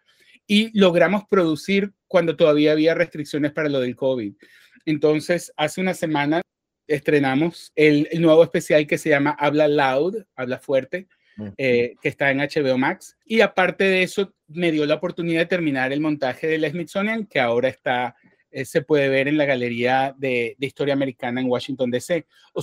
y 0.45 0.69
logramos 0.79 1.23
producir 1.27 1.91
cuando 2.07 2.35
todavía 2.35 2.73
había 2.73 2.93
restricciones 2.93 3.51
para 3.51 3.67
lo 3.67 3.79
del 3.79 3.95
COVID. 3.95 4.35
Entonces, 4.85 5.51
hace 5.57 5.81
una 5.81 5.95
semana 5.95 6.43
estrenamos 6.85 7.71
el, 7.73 8.07
nuevo 8.19 8.43
especial 8.43 8.85
que 8.85 8.99
se 8.99 9.09
llama 9.09 9.35
Habla 9.39 9.67
Loud, 9.67 10.17
Habla 10.35 10.59
Fuerte, 10.59 11.07
eh, 11.57 11.95
que 12.01 12.09
está 12.09 12.31
en 12.31 12.39
HBO 12.39 12.77
Max. 12.77 13.17
Y 13.25 13.41
aparte 13.41 13.83
de 13.83 14.03
eso, 14.03 14.33
me 14.47 14.71
dio 14.71 14.85
la 14.85 14.95
oportunidad 14.95 15.41
de 15.41 15.45
terminar 15.45 15.91
el 15.91 16.01
montaje 16.01 16.47
del 16.47 16.69
Smithsonian, 16.69 17.25
que 17.25 17.39
ahora 17.39 17.69
está, 17.69 18.15
se 18.63 18.81
puede 18.81 19.09
ver 19.09 19.27
en 19.27 19.37
la 19.37 19.45
Galería 19.45 20.13
de, 20.17 20.55
Historia 20.59 20.93
Americana 20.93 21.41
en 21.41 21.49
Washington, 21.49 21.91
D.C. 21.91 22.25
O 22.53 22.61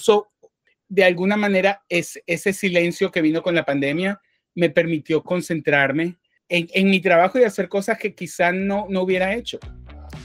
de 0.88 1.04
alguna 1.04 1.36
manera 1.36 1.82
es, 1.88 2.20
ese 2.26 2.52
silencio 2.52 3.10
que 3.10 3.22
vino 3.22 3.42
con 3.42 3.54
la 3.54 3.64
pandemia 3.64 4.20
me 4.54 4.70
permitió 4.70 5.22
concentrarme 5.22 6.16
en, 6.48 6.90
mi 6.90 7.00
trabajo 7.00 7.38
y 7.38 7.44
hacer 7.44 7.68
cosas 7.68 7.98
que 7.98 8.14
quizá 8.14 8.52
no, 8.52 8.86
no 8.88 9.02
hubiera 9.02 9.34
hecho 9.34 9.58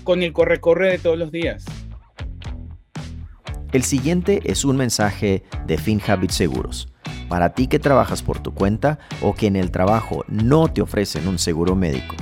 con 0.04 0.24
el 0.24 0.32
corre-corre 0.32 0.92
de 0.92 1.00
todos 1.00 1.18
los 1.18 1.32
días. 1.32 1.66
El 3.74 3.84
siguiente 3.84 4.42
es 4.46 4.66
un 4.66 4.78
mensaje 4.78 5.44
de 5.66 5.78
FinHabit 5.78 6.32
Seguros. 6.32 6.93
Para 7.34 7.56
ti 7.56 7.66
que 7.66 7.80
trabajas 7.80 8.22
por 8.22 8.38
tu 8.38 8.54
cuenta 8.54 9.00
o 9.20 9.34
que 9.34 9.48
en 9.48 9.56
el 9.56 9.72
trabajo 9.72 10.24
no 10.28 10.68
te 10.68 10.84
ofrecen 10.84 11.28
un 11.28 11.40
seguro 11.40 11.75
médico. 11.75 12.16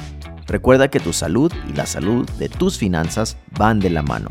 Recuerda 0.48 0.90
que 0.90 1.02
tu 1.02 1.12
salud 1.12 1.52
y 1.70 1.74
la 1.74 1.86
salud 1.86 2.26
de 2.40 2.48
tus 2.48 2.78
finanzas 2.78 3.36
van 3.60 3.82
de 3.82 3.90
la 3.90 4.04
mano. 4.04 4.30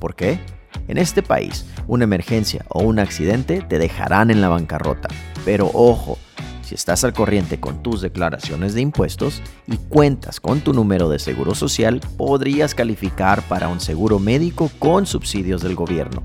¿Por 0.00 0.16
qué? 0.16 0.40
En 0.88 0.96
este 0.96 1.22
país, 1.22 1.66
una 1.86 2.04
emergencia 2.04 2.64
o 2.70 2.82
un 2.84 3.00
accidente 3.00 3.60
te 3.60 3.78
dejarán 3.78 4.30
en 4.30 4.40
la 4.40 4.48
bancarrota. 4.48 5.10
Pero 5.44 5.70
ojo, 5.74 6.16
si 6.62 6.74
estás 6.74 7.04
al 7.04 7.12
corriente 7.12 7.60
con 7.60 7.82
tus 7.82 8.00
declaraciones 8.00 8.72
de 8.72 8.80
impuestos 8.80 9.42
y 9.66 9.76
cuentas 9.76 10.40
con 10.40 10.62
tu 10.62 10.72
número 10.72 11.10
de 11.10 11.18
seguro 11.18 11.54
social, 11.54 12.00
podrías 12.16 12.74
calificar 12.74 13.42
para 13.42 13.68
un 13.68 13.78
seguro 13.78 14.18
médico 14.18 14.70
con 14.78 15.04
subsidios 15.04 15.60
del 15.60 15.74
gobierno. 15.74 16.22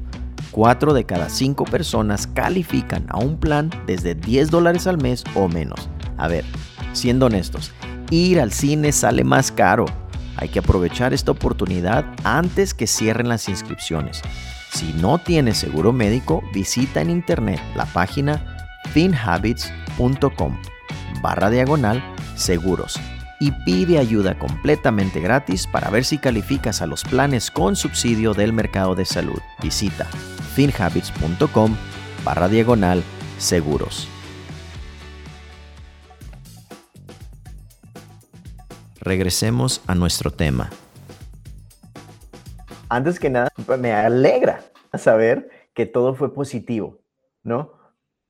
4 0.51 0.93
de 0.93 1.05
cada 1.05 1.29
5 1.29 1.65
personas 1.65 2.27
califican 2.27 3.05
a 3.09 3.17
un 3.17 3.37
plan 3.37 3.69
desde 3.85 4.15
10 4.15 4.51
dólares 4.51 4.87
al 4.87 4.97
mes 4.97 5.23
o 5.35 5.47
menos. 5.47 5.89
A 6.17 6.27
ver, 6.27 6.45
siendo 6.93 7.27
honestos, 7.27 7.71
ir 8.09 8.39
al 8.39 8.51
cine 8.51 8.91
sale 8.91 9.23
más 9.23 9.51
caro. 9.51 9.85
Hay 10.37 10.49
que 10.49 10.59
aprovechar 10.59 11.13
esta 11.13 11.31
oportunidad 11.31 12.05
antes 12.23 12.73
que 12.73 12.87
cierren 12.87 13.29
las 13.29 13.49
inscripciones. 13.49 14.21
Si 14.71 14.93
no 14.93 15.17
tienes 15.17 15.57
seguro 15.57 15.91
médico, 15.91 16.41
visita 16.53 17.01
en 17.01 17.09
internet 17.09 17.59
la 17.75 17.85
página 17.85 18.67
finhabits.com 18.93 20.57
barra 21.21 21.49
diagonal 21.49 22.01
seguros 22.35 22.99
y 23.39 23.51
pide 23.51 23.97
ayuda 23.97 24.37
completamente 24.37 25.21
gratis 25.21 25.65
para 25.65 25.89
ver 25.89 26.03
si 26.03 26.17
calificas 26.17 26.81
a 26.81 26.87
los 26.87 27.03
planes 27.03 27.49
con 27.49 27.75
subsidio 27.75 28.33
del 28.33 28.53
mercado 28.53 28.95
de 28.95 29.05
salud. 29.05 29.39
Visita 29.61 30.05
finhabits.com 30.55 31.75
barra 32.23 32.49
diagonal 32.49 33.01
seguros. 33.37 34.07
Regresemos 38.99 39.81
a 39.87 39.95
nuestro 39.95 40.31
tema. 40.31 40.69
Antes 42.89 43.19
que 43.19 43.29
nada, 43.29 43.49
me 43.79 43.93
alegra 43.93 44.65
saber 44.97 45.49
que 45.73 45.85
todo 45.85 46.15
fue 46.15 46.33
positivo, 46.33 46.99
¿no? 47.43 47.78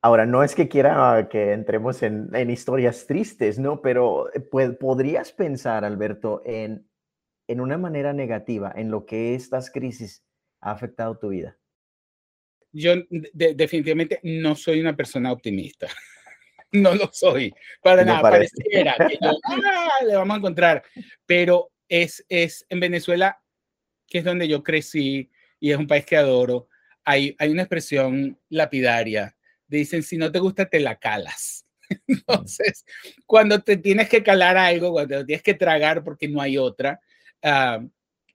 Ahora, 0.02 0.26
no 0.26 0.44
es 0.44 0.56
que 0.56 0.70
quiera 0.70 1.28
que 1.30 1.52
entremos 1.52 2.02
en, 2.04 2.50
historias 2.50 3.06
tristes, 3.06 3.60
¿no? 3.60 3.82
Pero 3.82 4.34
eh, 4.34 4.40
podrías 4.40 5.34
pensar, 5.34 5.84
Alberto, 5.84 6.42
en, 6.46 6.90
en 7.48 7.60
una 7.60 7.78
manera 7.78 8.14
negativa 8.14 8.72
en 8.76 8.92
lo 8.92 9.06
que 9.06 9.36
estas 9.36 9.70
crisis 9.70 10.24
ha 10.62 10.72
afectado 10.72 11.18
tu 11.18 11.30
vida. 11.30 11.58
Yo 12.72 12.94
definitivamente 13.34 14.20
no 14.24 14.56
soy 14.56 14.80
una 14.80 14.96
persona 14.96 15.34
optimista. 15.34 15.88
no 16.72 16.96
lo 16.96 17.10
soy. 17.12 17.54
Para 17.82 18.06
nada, 18.06 18.22
pareciera 18.22 18.96
que 18.96 19.18
ah, 19.22 20.06
le 20.06 20.16
vamos 20.16 20.36
a 20.36 20.38
encontrar. 20.38 20.84
Pero 21.26 21.72
es, 21.90 22.26
es 22.30 22.66
en 22.70 22.80
Venezuela, 22.80 23.42
que 24.08 24.20
es 24.20 24.24
donde 24.24 24.48
yo 24.48 24.64
crecí 24.64 25.30
y 25.60 25.72
es 25.72 25.78
un 25.78 25.88
país 25.88 26.06
que 26.06 26.16
adoro, 26.16 26.70
hay, 27.04 27.36
hay 27.38 27.50
una 27.50 27.64
expresión 27.64 28.40
lapidaria 28.50 29.36
dicen, 29.78 30.04
si 30.04 30.18
no 30.18 30.32
te 30.32 30.40
gusta, 30.40 30.66
te 30.68 30.80
la 30.80 30.98
calas. 30.98 31.66
Entonces, 32.08 32.86
cuando 33.26 33.62
te 33.62 33.78
tienes 33.78 34.10
que 34.10 34.24
calar 34.24 34.58
algo, 34.58 34.92
cuando 34.92 35.20
te 35.20 35.26
tienes 35.26 35.44
que 35.44 35.54
tragar 35.54 36.04
porque 36.04 36.28
no 36.28 36.42
hay 36.42 36.58
otra, 36.58 37.00
ah, 37.44 37.80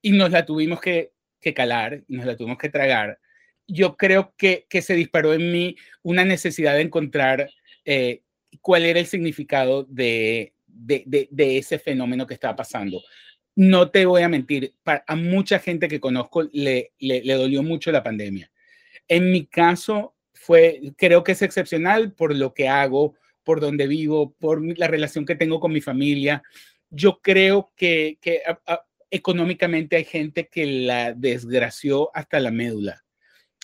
y 0.02 0.12
nos 0.12 0.30
la 0.30 0.44
tuvimos 0.44 0.80
que, 0.80 1.12
que, 1.40 1.54
calar, 1.54 2.02
y 2.08 2.16
nos 2.16 2.26
la 2.26 2.36
tuvimos 2.36 2.58
que 2.58 2.68
tragar, 2.68 3.18
yo 3.66 3.96
creo 3.96 4.34
que, 4.36 4.66
que 4.68 4.82
se 4.82 4.94
disparó 4.94 5.32
en 5.32 5.50
mí 5.50 5.76
una 6.02 6.24
necesidad 6.24 6.74
de 6.74 6.82
encontrar 6.82 7.50
eh, 7.84 8.22
cuál 8.60 8.84
era 8.84 9.00
el 9.00 9.06
significado 9.06 9.84
de, 9.84 10.54
de, 10.66 11.28
de, 11.30 11.58
ese 11.58 11.78
fenómeno 11.78 12.26
que 12.26 12.34
estaba 12.34 12.56
pasando. 12.56 13.02
No 13.56 13.90
te 13.90 14.04
voy 14.04 14.22
a 14.22 14.28
mentir, 14.28 14.74
a 14.84 15.16
mucha 15.16 15.58
gente 15.58 15.88
que 15.88 16.00
conozco 16.00 16.42
le, 16.52 16.92
le, 16.98 17.22
le 17.22 17.34
dolió 17.34 17.62
mucho 17.62 17.92
la 17.92 18.02
pandemia. 18.02 18.50
En 19.08 19.30
mi 19.30 19.46
caso, 19.46 20.13
fue, 20.34 20.80
creo 20.96 21.24
que 21.24 21.32
es 21.32 21.42
excepcional 21.42 22.12
por 22.12 22.34
lo 22.34 22.52
que 22.52 22.68
hago, 22.68 23.14
por 23.42 23.60
donde 23.60 23.86
vivo, 23.86 24.34
por 24.34 24.62
la 24.78 24.88
relación 24.88 25.24
que 25.24 25.36
tengo 25.36 25.60
con 25.60 25.72
mi 25.72 25.80
familia. 25.80 26.42
Yo 26.90 27.20
creo 27.22 27.72
que, 27.76 28.18
que 28.20 28.42
económicamente 29.10 29.96
hay 29.96 30.04
gente 30.04 30.48
que 30.48 30.66
la 30.66 31.12
desgració 31.12 32.10
hasta 32.14 32.40
la 32.40 32.50
médula. 32.50 33.04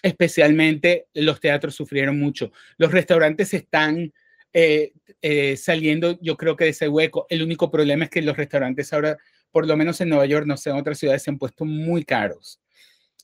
Especialmente 0.03 1.09
los 1.13 1.41
teatros 1.41 1.75
sufrieron 1.75 2.19
mucho. 2.19 2.53
Los 2.79 2.93
restaurantes 2.93 3.53
están 3.53 4.13
eh, 4.53 4.93
eh, 5.23 5.57
saliendo, 5.57 6.19
yo 6.21 6.37
creo 6.37 6.57
que 6.57 6.65
de 6.65 6.71
ese 6.71 6.89
hueco. 6.89 7.27
El 7.29 7.43
único 7.43 7.71
problema 7.71 8.05
es 8.05 8.11
que 8.11 8.23
los 8.23 8.37
restaurantes 8.37 8.93
ahora, 8.93 9.19
por 9.51 9.67
lo 9.67 9.77
menos 9.77 10.01
en 10.01 10.09
Nueva 10.09 10.27
York, 10.27 10.47
no 10.47 10.57
sé, 10.57 10.71
en 10.71 10.77
otras 10.77 10.99
ciudades 10.99 11.23
se 11.23 11.31
han 11.31 11.39
puesto 11.39 11.65
muy 11.65 12.05
caros. 12.05 12.61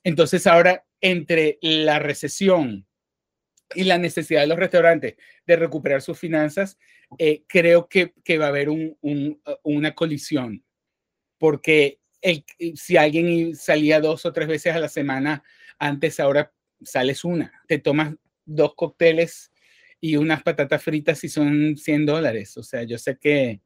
Entonces 0.04 0.46
ahora, 0.46 0.84
entre 1.00 1.58
la 1.62 1.98
recesión, 1.98 2.86
y 3.74 3.84
la 3.84 3.98
necesidad 3.98 4.42
de 4.42 4.46
los 4.46 4.58
restaurantes 4.58 5.16
de 5.46 5.56
recuperar 5.56 6.02
sus 6.02 6.18
finanzas, 6.18 6.78
eh, 7.18 7.44
creo 7.46 7.88
que, 7.88 8.12
que, 8.24 8.38
va 8.38 8.46
a 8.46 8.48
haber 8.48 8.68
un, 8.68 8.96
un, 9.00 9.40
una 9.62 9.94
colisión, 9.94 10.64
porque 11.38 12.00
el, 12.20 12.44
si 12.74 12.96
alguien 12.96 13.54
salía 13.54 14.00
dos 14.00 14.26
o 14.26 14.32
tres 14.32 14.48
veces 14.48 14.74
a 14.74 14.80
la 14.80 14.88
semana, 14.88 15.42
antes 15.78 16.20
ahora 16.20 16.52
sales 16.82 17.24
una, 17.24 17.52
te 17.66 17.78
tomas 17.78 18.14
dos 18.44 18.74
cócteles 18.74 19.52
y 20.00 20.16
unas 20.16 20.42
patatas 20.42 20.82
fritas 20.82 21.22
y 21.24 21.28
son 21.28 21.76
100 21.76 22.06
dólares. 22.06 22.56
O 22.56 22.62
sea, 22.62 22.82
yo 22.84 22.98
sé 22.98 23.18
que 23.18 23.60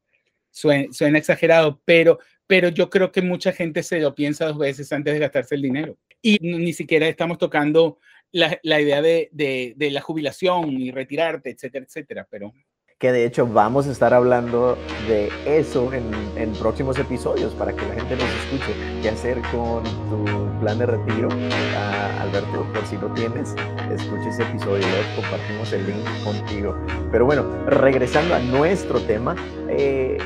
suena, 0.49 0.91
suena 0.91 1.17
exagerado, 1.17 1.81
pero, 1.85 2.19
pero 2.47 2.69
yo 2.69 2.89
creo 2.89 3.11
que 3.11 3.21
mucha 3.21 3.51
gente 3.51 3.83
se 3.83 3.99
lo 3.99 4.15
piensa 4.15 4.47
dos 4.47 4.57
veces 4.57 4.91
antes 4.91 5.13
de 5.13 5.19
gastarse 5.19 5.55
el 5.55 5.61
dinero. 5.61 5.97
Y 6.21 6.37
ni 6.41 6.73
siquiera 6.73 7.07
estamos 7.07 7.37
tocando 7.37 7.99
la, 8.31 8.59
la 8.63 8.81
idea 8.81 9.01
de, 9.01 9.29
de, 9.31 9.73
de, 9.75 9.91
la 9.91 10.01
jubilación 10.01 10.71
y 10.71 10.91
retirarte, 10.91 11.51
etcétera, 11.51 11.85
etcétera, 11.85 12.27
pero... 12.29 12.53
Que 12.97 13.11
de 13.11 13.25
hecho 13.25 13.47
vamos 13.47 13.87
a 13.87 13.91
estar 13.91 14.13
hablando 14.13 14.77
de 15.07 15.31
eso 15.47 15.91
en, 15.91 16.03
en 16.37 16.53
próximos 16.53 16.99
episodios 16.99 17.51
para 17.55 17.73
que 17.73 17.81
la 17.87 17.95
gente 17.95 18.15
nos 18.15 18.29
escuche. 18.43 18.75
¿Qué 19.01 19.09
hacer 19.09 19.41
con 19.51 19.83
tu 19.83 20.59
plan 20.59 20.77
de 20.77 20.85
retiro? 20.85 21.27
Uh, 21.29 22.21
Alberto, 22.21 22.71
por 22.71 22.85
si 22.85 22.97
no 22.97 23.11
tienes, 23.15 23.55
escucha 23.91 24.29
ese 24.29 24.43
episodio, 24.43 24.85
compartimos 25.15 25.73
el 25.73 25.87
link 25.87 26.23
contigo. 26.23 26.77
Pero 27.11 27.25
bueno, 27.25 27.65
regresando 27.65 28.35
a 28.35 28.39
nuestro 28.39 29.01
tema, 29.01 29.35
eh, 29.67 30.19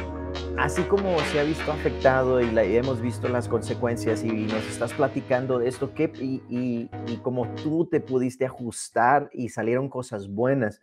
así 0.58 0.84
como 0.84 1.20
se 1.32 1.39
ha 1.39 1.44
visto 1.44 1.72
afectado 1.72 2.41
y, 2.41 2.58
hemos 2.58 3.02
visto 3.02 3.28
las 3.28 3.48
consecuencias 3.48 4.24
y 4.24 4.32
nos 4.32 4.65
estás 4.68 4.94
platicando 4.94 5.60
de 5.60 5.68
esto, 5.68 5.94
¿qué, 5.94 6.12
y, 6.20 6.41
y, 6.50 6.89
y 7.08 7.18
cómo 7.18 7.48
tú 7.56 7.86
te 7.86 8.00
pudiste 8.00 8.46
ajustar 8.46 9.30
y 9.34 9.50
salieron 9.50 9.89
cosas 9.89 10.28
buenas 10.28 10.82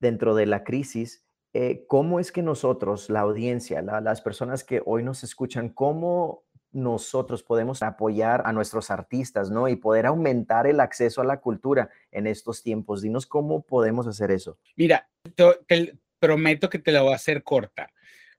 dentro 0.00 0.34
de 0.34 0.46
la 0.46 0.64
crisis, 0.64 1.24
eh, 1.52 1.84
¿cómo 1.86 2.20
es 2.20 2.32
que 2.32 2.42
nosotros, 2.42 3.10
la 3.10 3.20
audiencia, 3.20 3.82
la, 3.82 4.00
las 4.00 4.20
personas 4.20 4.64
que 4.64 4.82
hoy 4.84 5.02
nos 5.02 5.22
escuchan, 5.22 5.68
cómo 5.68 6.44
nosotros 6.72 7.44
podemos 7.44 7.82
apoyar 7.82 8.42
a 8.44 8.52
nuestros 8.52 8.90
artistas, 8.90 9.50
¿no? 9.50 9.68
Y 9.68 9.76
poder 9.76 10.06
aumentar 10.06 10.66
el 10.66 10.80
acceso 10.80 11.20
a 11.20 11.24
la 11.24 11.40
cultura 11.40 11.88
en 12.10 12.26
estos 12.26 12.64
tiempos. 12.64 13.00
Dinos 13.00 13.26
cómo 13.26 13.62
podemos 13.62 14.08
hacer 14.08 14.32
eso. 14.32 14.58
Mira, 14.74 15.08
te, 15.36 15.44
te 15.68 15.96
prometo 16.18 16.68
que 16.68 16.80
te 16.80 16.90
la 16.90 17.02
voy 17.02 17.12
a 17.12 17.16
hacer 17.16 17.44
corta 17.44 17.92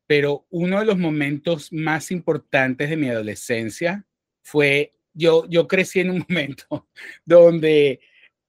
pero 0.08 0.46
uno 0.50 0.80
de 0.80 0.86
los 0.86 0.98
momentos 0.98 1.72
más 1.72 2.12
importantes 2.12 2.90
de 2.90 2.98
mi 2.98 3.10
adolescencia 3.10 4.06
fue, 4.44 4.94
yo, 5.14 5.46
yo 5.50 5.68
crecí 5.68 6.00
en 6.00 6.12
un 6.12 6.26
momento 6.30 6.88
donde 7.26 8.00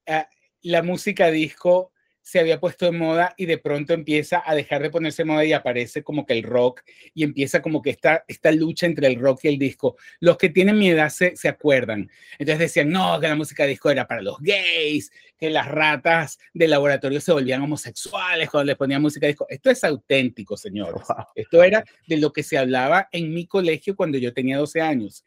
uh, 0.07 0.23
la 0.63 0.83
música 0.83 1.31
disco 1.31 1.93
se 2.27 2.41
había 2.41 2.59
puesto 2.59 2.87
de 2.87 2.91
moda 2.91 3.35
y 3.37 3.47
de 3.47 3.57
pronto 3.57 3.95
empieza 3.95 4.43
a 4.45 4.57
dejar 4.57 4.83
de 4.83 4.91
ponerse 4.91 5.23
de 5.23 5.27
moda 5.27 5.45
y 5.45 5.53
aparece 5.53 6.03
como 6.03 6.27
que 6.27 6.33
el 6.33 6.43
rock 6.43 6.83
y 7.15 7.23
empieza 7.23 7.63
como 7.63 7.81
que 7.81 7.91
esta, 7.91 8.25
esta 8.27 8.51
lucha 8.51 8.87
entre 8.87 9.07
el 9.07 9.21
rock 9.21 9.45
y 9.45 9.49
el 9.49 9.61
disco. 9.61 9.97
Los 10.19 10.37
que 10.37 10.49
tienen 10.49 10.77
mi 10.77 10.89
edad 10.89 11.09
se, 11.09 11.37
se 11.37 11.47
acuerdan. 11.47 12.11
Entonces 12.33 12.59
decían, 12.59 12.91
no, 12.91 13.21
que 13.21 13.29
la 13.29 13.37
música 13.37 13.65
disco 13.65 13.91
era 13.91 14.09
para 14.09 14.23
los 14.23 14.41
gays, 14.41 15.13
que 15.39 15.51
las 15.51 15.69
ratas 15.69 16.41
del 16.53 16.71
laboratorio 16.71 17.21
se 17.21 17.31
volvían 17.31 17.63
homosexuales 17.63 18.51
cuando 18.51 18.67
les 18.67 18.77
ponían 18.77 19.03
música 19.03 19.29
disco. 19.29 19.47
Esto 19.49 19.71
es 19.71 19.85
auténtico, 19.85 20.57
señores. 20.57 21.03
Esto 21.37 21.63
era 21.63 21.85
de 22.09 22.17
lo 22.17 22.33
que 22.33 22.43
se 22.43 22.59
hablaba 22.59 23.09
en 23.13 23.33
mi 23.33 23.47
colegio 23.47 23.95
cuando 23.95 24.19
yo 24.19 24.35
tenía 24.35 24.59
12 24.59 24.81
años. 24.81 25.25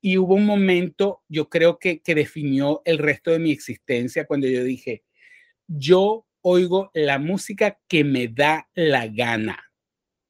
Y 0.00 0.16
hubo 0.16 0.34
un 0.34 0.46
momento, 0.46 1.20
yo 1.28 1.50
creo 1.50 1.78
que, 1.78 2.00
que 2.00 2.14
definió 2.14 2.80
el 2.86 2.96
resto 2.96 3.32
de 3.32 3.38
mi 3.38 3.52
existencia 3.52 4.24
cuando 4.24 4.46
yo 4.46 4.64
dije, 4.64 5.02
yo 5.78 6.26
oigo 6.42 6.90
la 6.94 7.18
música 7.18 7.78
que 7.88 8.04
me 8.04 8.28
da 8.28 8.68
la 8.74 9.06
gana. 9.06 9.72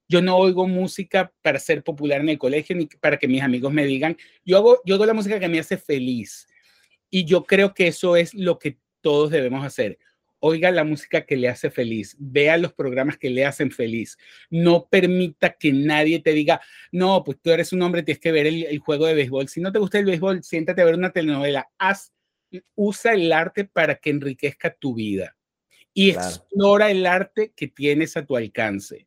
Yo 0.08 0.20
no 0.20 0.36
oigo 0.36 0.68
música 0.68 1.32
para 1.42 1.58
ser 1.58 1.82
popular 1.82 2.20
en 2.20 2.28
el 2.28 2.38
colegio 2.38 2.76
ni 2.76 2.86
para 2.86 3.16
que 3.16 3.28
mis 3.28 3.42
amigos 3.42 3.72
me 3.72 3.86
digan. 3.86 4.16
Yo 4.44 4.58
hago, 4.58 4.82
yo 4.84 4.96
hago 4.96 5.06
la 5.06 5.14
música 5.14 5.40
que 5.40 5.48
me 5.48 5.58
hace 5.58 5.78
feliz. 5.78 6.46
Y 7.10 7.24
yo 7.24 7.44
creo 7.44 7.74
que 7.74 7.88
eso 7.88 8.16
es 8.16 8.34
lo 8.34 8.58
que 8.58 8.78
todos 9.00 9.30
debemos 9.30 9.64
hacer. 9.64 9.98
oiga 10.44 10.72
la 10.72 10.82
música 10.82 11.24
que 11.24 11.36
le 11.36 11.48
hace 11.48 11.70
feliz, 11.70 12.16
vea 12.18 12.56
los 12.56 12.72
programas 12.72 13.16
que 13.16 13.30
le 13.30 13.46
hacen 13.46 13.70
feliz. 13.70 14.18
No 14.50 14.88
permita 14.90 15.52
que 15.52 15.72
nadie 15.72 16.18
te 16.18 16.32
diga, 16.32 16.60
no, 16.90 17.22
pues 17.24 17.38
tú 17.40 17.50
eres 17.50 17.72
un 17.72 17.80
hombre, 17.82 18.02
tienes 18.02 18.20
que 18.20 18.32
ver 18.32 18.46
el, 18.46 18.78
juego 18.80 19.06
de 19.06 19.14
béisbol. 19.14 19.48
Si 19.48 19.60
no 19.60 19.70
te 19.72 19.78
gusta 19.78 19.98
el 19.98 20.04
béisbol, 20.04 20.42
siéntate 20.42 20.82
a 20.82 20.84
ver 20.84 20.96
una 20.96 21.12
telenovela. 21.12 21.70
Haz, 21.78 22.12
usa 22.74 23.12
el 23.12 23.32
arte 23.32 23.64
para 23.64 23.96
que 23.96 24.10
enriquezca 24.10 24.74
tu 24.74 24.94
vida 24.94 25.36
y 25.94 26.10
explora 26.10 26.90
el 26.90 27.06
arte 27.06 27.52
que 27.54 27.68
tienes 27.68 28.16
a 28.16 28.24
tu 28.24 28.36
alcance. 28.36 29.06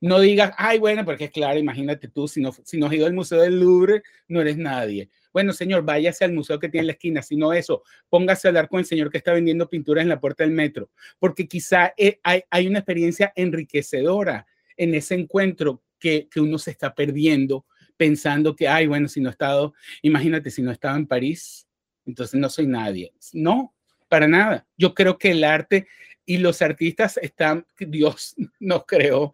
No 0.00 0.20
digas, 0.20 0.52
ay, 0.58 0.78
bueno, 0.78 1.04
porque 1.04 1.24
es 1.24 1.30
claro, 1.30 1.58
imagínate 1.58 2.08
tú, 2.08 2.28
si 2.28 2.40
no, 2.40 2.52
si 2.64 2.78
no 2.78 2.86
has 2.86 2.92
ido 2.92 3.06
al 3.06 3.14
Museo 3.14 3.40
del 3.40 3.58
Louvre, 3.58 4.02
no 4.28 4.40
eres 4.40 4.58
nadie. 4.58 5.08
Bueno, 5.32 5.52
señor, 5.52 5.84
váyase 5.84 6.24
al 6.24 6.32
museo 6.32 6.58
que 6.58 6.68
tiene 6.68 6.82
en 6.82 6.86
la 6.88 6.92
esquina, 6.92 7.22
si 7.22 7.36
no 7.36 7.52
eso, 7.52 7.82
póngase 8.08 8.46
a 8.46 8.50
hablar 8.50 8.68
con 8.68 8.80
el 8.80 8.86
señor 8.86 9.10
que 9.10 9.18
está 9.18 9.32
vendiendo 9.32 9.68
pinturas 9.68 10.02
en 10.02 10.08
la 10.08 10.20
puerta 10.20 10.44
del 10.44 10.52
metro, 10.52 10.90
porque 11.18 11.46
quizá 11.46 11.92
eh, 11.96 12.18
hay, 12.22 12.42
hay 12.50 12.66
una 12.66 12.78
experiencia 12.78 13.32
enriquecedora 13.36 14.46
en 14.76 14.94
ese 14.94 15.14
encuentro 15.14 15.82
que, 15.98 16.28
que 16.30 16.40
uno 16.40 16.58
se 16.58 16.70
está 16.70 16.94
perdiendo 16.94 17.66
pensando 17.96 18.54
que, 18.54 18.68
ay, 18.68 18.86
bueno, 18.86 19.08
si 19.08 19.20
no 19.20 19.28
he 19.28 19.32
estado, 19.32 19.74
imagínate, 20.02 20.50
si 20.50 20.62
no 20.62 20.70
he 20.70 20.74
estado 20.74 20.96
en 20.96 21.06
París, 21.06 21.65
entonces 22.06 22.38
no 22.38 22.48
soy 22.48 22.66
nadie. 22.66 23.12
No, 23.32 23.74
para 24.08 24.28
nada. 24.28 24.66
Yo 24.76 24.94
creo 24.94 25.18
que 25.18 25.32
el 25.32 25.44
arte 25.44 25.86
y 26.24 26.38
los 26.38 26.62
artistas 26.62 27.18
están, 27.18 27.66
Dios 27.78 28.34
nos 28.60 28.84
creó 28.86 29.32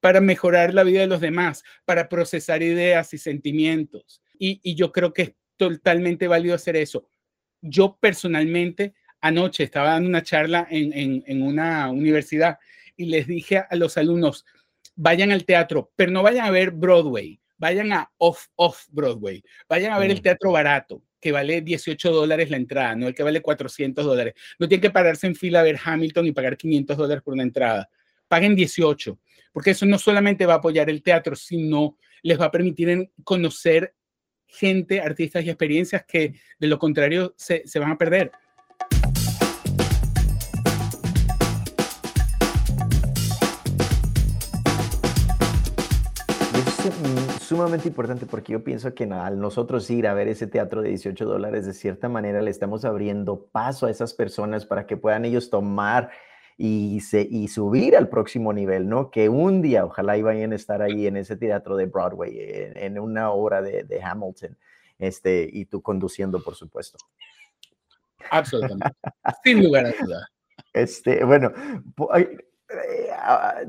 para 0.00 0.20
mejorar 0.20 0.74
la 0.74 0.82
vida 0.82 1.00
de 1.00 1.06
los 1.06 1.20
demás, 1.20 1.62
para 1.84 2.08
procesar 2.08 2.62
ideas 2.62 3.14
y 3.14 3.18
sentimientos. 3.18 4.22
Y, 4.38 4.60
y 4.62 4.74
yo 4.74 4.90
creo 4.90 5.12
que 5.12 5.36
totalmente 5.56 6.26
válido 6.26 6.56
hacer 6.56 6.76
eso. 6.76 7.08
Yo 7.60 7.96
personalmente 8.00 8.94
anoche 9.20 9.62
estaba 9.62 9.90
dando 9.90 10.08
una 10.08 10.22
charla 10.22 10.66
en, 10.68 11.22
en, 11.24 11.42
una 11.42 11.88
universidad 11.90 12.58
y 12.96 13.06
les 13.06 13.28
dije 13.28 13.58
a 13.58 13.76
los 13.76 13.96
alumnos, 13.96 14.44
vayan 14.96 15.30
al 15.30 15.44
teatro, 15.44 15.92
pero 15.94 16.10
no 16.10 16.22
vayan 16.24 16.46
a 16.46 16.50
ver 16.50 16.72
Broadway, 16.72 17.40
vayan 17.56 17.92
a 17.92 18.10
Off, 18.18 18.48
off 18.56 18.86
Broadway, 18.90 19.42
vayan 19.68 19.92
a 19.92 19.98
ver 20.00 20.10
el 20.10 20.18
mm. 20.18 20.22
teatro 20.22 20.50
barato, 20.50 21.04
que 21.22 21.30
vale 21.30 21.62
18 21.62 22.10
dólares 22.10 22.50
la 22.50 22.56
entrada, 22.56 22.96
no 22.96 23.06
el 23.06 23.14
que 23.14 23.22
vale 23.22 23.40
400 23.40 24.04
dólares. 24.04 24.34
No 24.58 24.66
tienen 24.66 24.82
que 24.82 24.90
pararse 24.90 25.28
en 25.28 25.36
fila 25.36 25.60
a 25.60 25.62
ver 25.62 25.78
Hamilton 25.82 26.26
y 26.26 26.32
pagar 26.32 26.56
500 26.56 26.96
dólares 26.96 27.22
por 27.22 27.34
una 27.34 27.44
entrada. 27.44 27.88
Paguen 28.26 28.56
18, 28.56 29.18
porque 29.52 29.70
eso 29.70 29.86
no 29.86 29.98
solamente 29.98 30.44
va 30.46 30.54
a 30.54 30.56
apoyar 30.56 30.90
el 30.90 31.00
teatro, 31.00 31.36
sino 31.36 31.96
les 32.22 32.40
va 32.40 32.46
a 32.46 32.50
permitir 32.50 33.10
conocer 33.22 33.94
gente, 34.48 35.00
artistas 35.00 35.44
y 35.44 35.50
experiencias 35.50 36.04
que 36.06 36.34
de 36.58 36.66
lo 36.66 36.78
contrario 36.78 37.34
se, 37.36 37.62
se 37.66 37.78
van 37.78 37.92
a 37.92 37.98
perder. 37.98 38.32
Sumamente 47.62 47.86
importante 47.86 48.26
porque 48.26 48.52
yo 48.52 48.64
pienso 48.64 48.92
que 48.92 49.04
al 49.04 49.38
nosotros 49.38 49.88
ir 49.88 50.08
a 50.08 50.14
ver 50.14 50.26
ese 50.26 50.48
teatro 50.48 50.82
de 50.82 50.88
18 50.88 51.24
dólares, 51.24 51.64
de 51.64 51.72
cierta 51.72 52.08
manera 52.08 52.42
le 52.42 52.50
estamos 52.50 52.84
abriendo 52.84 53.46
paso 53.52 53.86
a 53.86 53.90
esas 53.90 54.14
personas 54.14 54.66
para 54.66 54.84
que 54.84 54.96
puedan 54.96 55.24
ellos 55.24 55.48
tomar 55.48 56.10
y, 56.56 57.00
se, 57.02 57.22
y 57.22 57.46
subir 57.46 57.96
al 57.96 58.08
próximo 58.08 58.52
nivel, 58.52 58.88
¿no? 58.88 59.12
Que 59.12 59.28
un 59.28 59.62
día 59.62 59.84
ojalá 59.84 60.20
vayan 60.20 60.50
a 60.50 60.56
estar 60.56 60.82
ahí 60.82 61.06
en 61.06 61.16
ese 61.16 61.36
teatro 61.36 61.76
de 61.76 61.86
Broadway, 61.86 62.36
en, 62.36 62.98
una 62.98 63.30
obra 63.30 63.62
de, 63.62 63.84
de, 63.84 64.02
Hamilton, 64.02 64.58
este, 64.98 65.48
y 65.50 65.66
tú 65.66 65.80
conduciendo, 65.80 66.42
por 66.42 66.56
supuesto. 66.56 66.98
Absolutamente, 68.28 68.90
sin 69.44 69.62
lugar 69.62 69.86
a 69.86 69.92
duda. 70.04 70.28
Este, 70.72 71.24
bueno, 71.24 71.52
eh, 72.16 73.08
ah, 73.16 73.60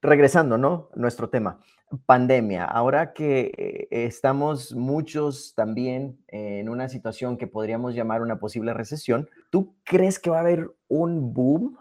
regresando, 0.00 0.56
¿no? 0.56 0.88
Nuestro 0.94 1.28
tema, 1.28 1.60
pandemia. 1.98 2.64
Ahora 2.64 3.12
que 3.12 3.52
eh, 3.56 3.88
estamos 3.90 4.74
muchos 4.74 5.54
también 5.54 6.18
en 6.28 6.68
una 6.68 6.88
situación 6.88 7.36
que 7.36 7.46
podríamos 7.46 7.94
llamar 7.94 8.22
una 8.22 8.38
posible 8.38 8.74
recesión, 8.74 9.28
¿tú 9.50 9.74
crees 9.84 10.18
que 10.18 10.30
va 10.30 10.38
a 10.38 10.40
haber 10.40 10.70
un 10.88 11.32
boom 11.32 11.76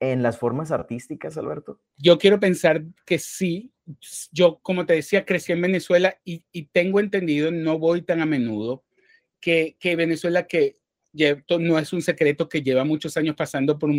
en 0.00 0.22
las 0.22 0.38
formas 0.38 0.70
artísticas, 0.70 1.36
Alberto? 1.36 1.80
Yo 1.96 2.18
quiero 2.18 2.40
pensar 2.40 2.84
que 3.04 3.18
sí. 3.18 3.72
Yo, 4.32 4.58
como 4.62 4.86
te 4.86 4.94
decía, 4.94 5.24
crecí 5.24 5.52
en 5.52 5.60
Venezuela 5.60 6.18
y, 6.24 6.42
tengo 6.72 7.00
entendido, 7.00 7.50
no 7.50 7.78
voy 7.78 8.02
tan 8.02 8.20
a 8.20 8.26
menudo, 8.26 8.82
que, 9.40 9.76
Venezuela, 9.82 10.46
que 10.46 10.76
no 11.58 11.78
es 11.78 11.92
un 11.92 12.00
secreto, 12.00 12.48
que 12.48 12.62
lleva 12.62 12.84
muchos 12.84 13.16
años 13.16 13.36
pasando 13.36 13.78
por, 13.78 13.90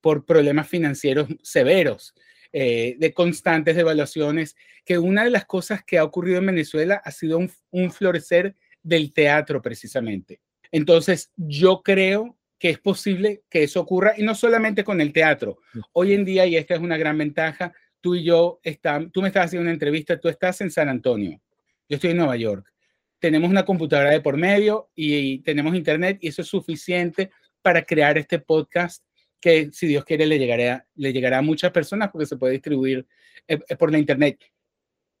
por 0.00 0.24
problemas 0.24 0.68
financieros 0.68 1.28
severos, 1.42 2.14
eh, 2.52 2.96
de 2.98 3.12
constantes 3.12 3.76
devaluaciones, 3.76 4.56
que 4.84 4.98
una 4.98 5.24
de 5.24 5.30
las 5.30 5.44
cosas 5.44 5.84
que 5.84 5.98
ha 5.98 6.04
ocurrido 6.04 6.38
en 6.38 6.46
Venezuela 6.46 7.00
ha 7.04 7.10
sido 7.10 7.38
un 7.70 7.90
florecer 7.90 8.54
del 8.82 9.12
teatro 9.12 9.60
precisamente. 9.60 10.40
Entonces, 10.70 11.32
yo 11.36 11.82
creo 11.82 12.36
que 12.58 12.70
es 12.70 12.78
posible 12.78 13.42
que 13.50 13.62
eso 13.62 13.80
ocurra 13.80 14.14
y 14.16 14.22
no 14.22 14.34
solamente 14.34 14.84
con 14.84 15.00
el 15.00 15.12
teatro. 15.12 15.58
Hoy 15.92 16.14
en 16.14 16.24
día, 16.24 16.46
y 16.46 16.56
esta 16.56 16.74
es 16.74 16.80
una 16.80 16.96
gran 16.96 17.18
ventaja, 17.18 17.74
tú 18.00 18.14
y 18.14 18.24
yo, 18.24 18.60
está, 18.62 19.04
tú 19.12 19.20
me 19.22 19.28
estás 19.28 19.46
haciendo 19.46 19.64
una 19.64 19.72
entrevista, 19.72 20.18
tú 20.18 20.28
estás 20.28 20.60
en 20.60 20.70
San 20.70 20.88
Antonio, 20.88 21.40
yo 21.88 21.96
estoy 21.96 22.10
en 22.10 22.18
Nueva 22.18 22.36
York. 22.36 22.72
Tenemos 23.18 23.50
una 23.50 23.64
computadora 23.64 24.10
de 24.10 24.20
por 24.20 24.36
medio 24.36 24.90
y, 24.94 25.38
tenemos 25.40 25.74
internet 25.74 26.18
y 26.20 26.28
eso 26.28 26.42
es 26.42 26.48
suficiente 26.48 27.30
para 27.62 27.82
crear 27.82 28.18
este 28.18 28.38
podcast 28.38 29.02
que 29.46 29.70
si 29.72 29.86
Dios 29.86 30.04
quiere 30.04 30.26
le 30.26 30.40
llegará, 30.40 30.84
le 30.96 31.12
llegará 31.12 31.38
a 31.38 31.42
muchas 31.42 31.70
personas 31.70 32.10
porque 32.10 32.26
se 32.26 32.36
puede 32.36 32.54
distribuir 32.54 33.06
eh, 33.46 33.60
eh, 33.68 33.76
por 33.76 33.92
la 33.92 33.98
internet. 34.00 34.40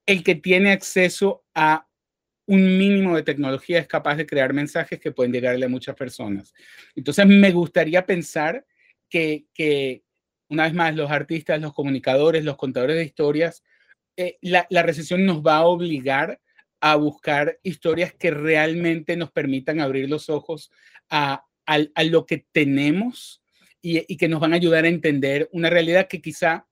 El 0.04 0.24
que 0.24 0.34
tiene 0.34 0.72
acceso 0.72 1.44
a 1.54 1.86
un 2.46 2.76
mínimo 2.76 3.14
de 3.14 3.22
tecnología 3.22 3.78
es 3.78 3.86
capaz 3.86 4.16
de 4.16 4.26
crear 4.26 4.52
mensajes 4.52 4.98
que 4.98 5.12
pueden 5.12 5.32
llegarle 5.32 5.66
a 5.66 5.68
muchas 5.68 5.94
personas. 5.94 6.52
Entonces, 6.96 7.24
me 7.24 7.52
gustaría 7.52 8.04
pensar 8.04 8.66
que, 9.08 9.46
que 9.54 10.02
una 10.48 10.64
vez 10.64 10.74
más, 10.74 10.96
los 10.96 11.12
artistas, 11.12 11.60
los 11.60 11.72
comunicadores, 11.72 12.44
los 12.44 12.56
contadores 12.56 12.96
de 12.96 13.04
historias, 13.04 13.62
eh, 14.16 14.38
la, 14.40 14.66
la, 14.70 14.82
recesión 14.82 15.24
nos 15.24 15.40
va 15.40 15.58
a 15.58 15.66
obligar 15.66 16.40
a 16.80 16.96
buscar 16.96 17.60
historias 17.62 18.12
que 18.12 18.32
realmente 18.32 19.16
nos 19.16 19.30
permitan 19.30 19.78
abrir 19.78 20.10
los 20.10 20.28
ojos 20.28 20.72
a, 21.10 21.44
a, 21.64 22.02
lo 22.02 22.26
que 22.26 22.44
tenemos 22.50 23.40
y, 23.88 24.16
que 24.16 24.28
nos 24.28 24.40
van 24.40 24.52
a 24.52 24.56
ayudar 24.56 24.84
a 24.84 24.88
entender 24.88 25.48
una 25.52 25.70
realidad 25.70 26.08
que 26.08 26.20
quizá 26.20 26.66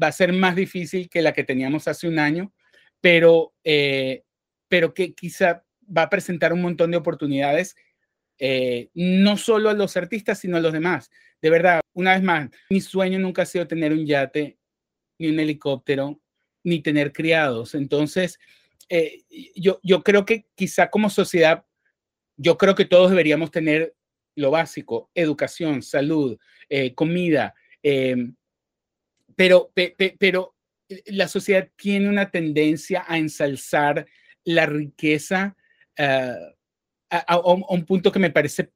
va 0.00 0.06
a 0.08 0.12
ser 0.12 0.32
más 0.32 0.56
difícil 0.56 1.10
que 1.10 1.20
la 1.20 1.32
que 1.32 1.44
teníamos 1.44 1.86
hace 1.88 2.08
un 2.08 2.18
año, 2.18 2.52
pero 3.00 3.52
eh, 3.64 4.24
pero 4.68 4.94
que 4.94 5.14
quizá 5.14 5.62
va 5.86 6.02
a 6.02 6.10
presentar 6.10 6.52
un 6.52 6.62
montón 6.62 6.90
de 6.90 6.96
oportunidades, 6.96 7.76
eh, 8.38 8.88
no 8.94 9.36
solo 9.36 9.68
a 9.68 9.74
los 9.74 9.96
artistas, 9.96 10.38
sino 10.38 10.56
a 10.56 10.60
los 10.60 10.72
demás. 10.72 11.10
De 11.42 11.50
verdad, 11.50 11.80
una 11.92 12.14
vez 12.14 12.22
más, 12.22 12.50
mi 12.70 12.80
sueño 12.80 13.18
nunca 13.18 13.42
ha 13.42 13.46
sido 13.46 13.66
tener 13.66 13.92
un 13.92 14.06
yate, 14.06 14.58
ni 15.18 15.28
un 15.28 15.38
helicóptero, 15.38 16.20
ni 16.64 16.82
tener 16.82 17.12
criados. 17.12 17.74
Entonces, 17.74 18.38
eh, 18.88 19.22
yo, 19.54 19.80
yo 19.82 20.02
creo 20.02 20.24
que 20.24 20.46
quizá 20.54 20.88
como 20.88 21.10
sociedad, 21.10 21.66
yo 22.36 22.56
creo 22.56 22.74
que 22.74 22.86
todos 22.86 23.10
deberíamos 23.10 23.50
tener 23.50 23.94
lo 24.36 24.50
básico, 24.50 25.10
educación, 25.14 25.82
salud, 25.82 26.38
eh, 26.68 26.94
comida, 26.94 27.54
em, 27.82 28.34
pero, 29.36 29.72
pero 30.18 30.54
la 31.06 31.28
sociedad 31.28 31.68
tiene 31.76 32.08
una 32.08 32.30
tendencia 32.30 33.04
a 33.06 33.18
ensalzar 33.18 34.06
la 34.44 34.66
riqueza 34.66 35.56
eh, 35.96 36.34
a, 37.10 37.38
un 37.38 37.84
punto 37.86 38.10
que 38.10 38.18
me 38.18 38.30
parece 38.30 38.70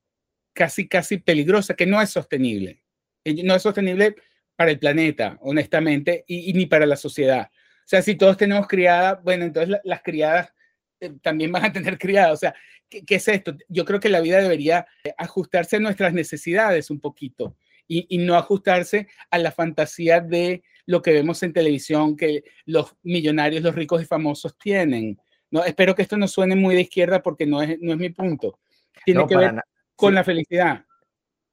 casi, 0.52 0.88
casi 0.88 1.18
peligrosa, 1.18 1.74
que 1.74 1.86
no 1.86 2.00
es 2.00 2.10
sostenible. 2.10 2.82
Eh, 3.24 3.42
no 3.44 3.54
es 3.54 3.62
sostenible 3.62 4.16
para 4.56 4.70
el 4.70 4.78
planeta, 4.78 5.38
honestamente, 5.40 6.24
y, 6.26 6.52
ni 6.52 6.66
para 6.66 6.86
la 6.86 6.96
sociedad. 6.96 7.48
O 7.52 7.88
sea, 7.88 8.02
si 8.02 8.16
todos 8.16 8.36
tenemos 8.36 8.66
criada, 8.66 9.20
bueno, 9.22 9.44
entonces 9.44 9.78
las 9.84 10.02
criadas 10.02 10.52
eh, 11.00 11.12
también 11.22 11.52
van 11.52 11.64
a 11.64 11.72
tener 11.72 11.98
criadas. 11.98 12.32
O 12.32 12.36
sea, 12.36 12.54
¿qué, 12.88 13.04
¿qué, 13.04 13.16
es 13.16 13.28
esto? 13.28 13.54
Yo 13.68 13.84
creo 13.84 14.00
que 14.00 14.08
la 14.08 14.20
vida 14.20 14.40
debería 14.40 14.86
ajustarse 15.16 15.76
a 15.76 15.80
nuestras 15.80 16.12
necesidades 16.12 16.90
un 16.90 17.00
poquito 17.00 17.56
y, 17.86 18.06
y 18.08 18.18
no 18.18 18.34
ajustarse 18.34 19.08
a 19.30 19.38
la 19.38 19.52
fantasía 19.52 20.20
de 20.20 20.62
lo 20.86 21.02
que 21.02 21.12
vemos 21.12 21.42
en 21.42 21.52
televisión 21.52 22.16
que 22.16 22.44
los 22.64 22.96
millonarios, 23.02 23.62
los 23.62 23.74
ricos 23.74 24.02
y 24.02 24.06
famosos 24.06 24.56
tienen. 24.56 25.20
No, 25.50 25.64
espero 25.64 25.94
que 25.94 26.02
esto 26.02 26.16
no 26.16 26.28
suene 26.28 26.56
muy 26.56 26.74
de 26.74 26.82
izquierda 26.82 27.22
porque 27.22 27.46
no 27.46 27.62
es, 27.62 27.78
no 27.80 27.92
es 27.92 27.98
mi 27.98 28.10
punto. 28.10 28.58
Tiene 29.04 29.26
que 29.26 29.36
ver 29.36 29.54
con 29.94 30.14
la 30.14 30.24
felicidad. 30.24 30.84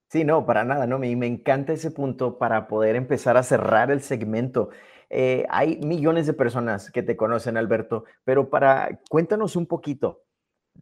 Sí, 0.10 0.24
no, 0.24 0.46
para 0.46 0.64
nada, 0.64 0.88
no, 0.88 1.00
me, 1.00 1.14
me 1.16 1.28
encanta 1.28 1.74
ese 1.74 1.92
punto 1.92 2.38
para 2.38 2.68
poder 2.68 2.96
empezar 2.96 3.38
a 3.38 3.44
cerrar 3.44 3.92
el 3.92 4.02
segmento. 4.02 4.70
Eh, 5.10 5.46
hay 5.50 5.78
millones 5.78 6.28
de 6.28 6.34
personas 6.34 6.92
que 6.92 7.04
te 7.04 7.16
conocen, 7.16 7.58
Alberto, 7.58 8.06
pero 8.24 8.50
para 8.50 9.00
cuéntanos 9.10 9.56
un 9.56 9.66
poquito 9.66 10.24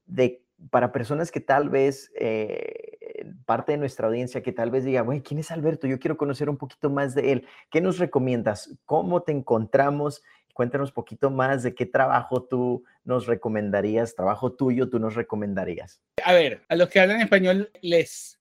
de 0.06 0.44
para 0.70 0.92
personas 0.92 1.32
que 1.32 1.42
tal 1.42 1.70
vez 1.70 2.12
eh, 2.16 2.98
parte 3.46 3.74
de 3.74 3.78
nuestra 3.78 4.08
audiencia 4.08 4.42
que 4.42 4.52
tal 4.52 4.72
vez 4.72 4.86
diga, 4.86 5.02
güey, 5.02 5.22
¿quién 5.22 5.40
es 5.40 5.52
Alberto? 5.52 5.88
Yo 5.88 6.00
quiero 6.00 6.18
conocer 6.18 6.50
un 6.50 6.58
poquito 6.58 6.90
más 6.90 7.16
de 7.16 7.34
él. 7.34 7.48
¿Qué 7.70 7.82
nos 7.82 8.00
recomiendas? 8.00 8.74
¿Cómo 8.86 9.22
te 9.24 9.32
encontramos? 9.32 10.24
Cuéntanos 10.54 10.90
un 10.90 10.94
poquito 10.94 11.32
más 11.32 11.64
de 11.64 11.74
qué 11.74 11.86
trabajo 11.86 12.44
tú 12.44 12.84
nos 13.04 13.26
recomendarías, 13.26 14.16
trabajo 14.16 14.54
tuyo 14.54 14.90
tú 14.90 15.00
nos 15.00 15.16
recomendarías. 15.16 16.02
A 16.24 16.34
ver, 16.34 16.64
a 16.70 16.76
los 16.76 16.90
que 16.90 17.00
hablan 17.00 17.22
español 17.22 17.72
les, 17.82 18.40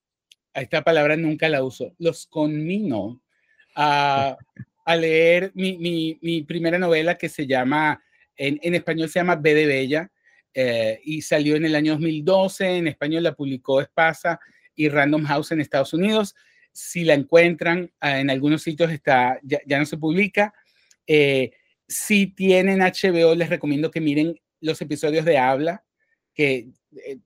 a 0.55 0.61
esta 0.61 0.83
palabra 0.83 1.17
nunca 1.17 1.49
la 1.49 1.65
uso, 1.65 1.95
los 1.99 2.27
conmino 2.27 3.21
a, 3.75 4.37
a 4.85 4.97
leer 4.97 5.53
mi, 5.55 5.79
mi, 5.79 6.19
mi, 6.21 6.43
primera 6.43 6.79
novela 6.79 7.17
que 7.17 7.29
se 7.29 7.47
llama, 7.47 8.03
en, 8.37 8.59
en 8.63 8.75
español 8.75 9.09
se 9.09 9.21
llama 9.21 9.37
B 9.37 9.55
de 9.55 9.67
Bella, 9.67 10.13
eh, 10.55 11.01
y 11.05 11.23
salió 11.23 11.57
en 11.57 11.65
el 11.65 11.75
año 11.75 11.93
2012, 11.93 12.77
en 12.77 12.89
español 12.89 13.23
la 13.23 13.35
publicó 13.35 13.81
Espasa 13.81 14.39
y 14.75 14.89
Random 14.89 15.25
House 15.25 15.53
en 15.53 15.61
Estados 15.61 15.95
Unidos. 15.95 16.35
Si 16.73 17.05
la 17.05 17.15
encuentran 17.15 17.91
ah, 18.01 18.21
en 18.21 18.31
algunos 18.31 18.63
sitios 18.63 18.91
está, 18.91 19.39
ya, 19.43 19.61
ya 19.67 19.79
no 19.79 19.87
se 19.87 19.97
publica. 19.97 20.53
Eh, 21.07 21.53
si 21.89 22.27
tienen 22.27 22.81
HBO, 22.81 23.35
les 23.35 23.49
recomiendo 23.49 23.91
que 23.91 24.01
miren 24.01 24.39
los 24.61 24.81
episodios 24.81 25.25
de 25.25 25.39
Habla, 25.39 25.85
que 26.35 26.69
eh, 27.05 27.19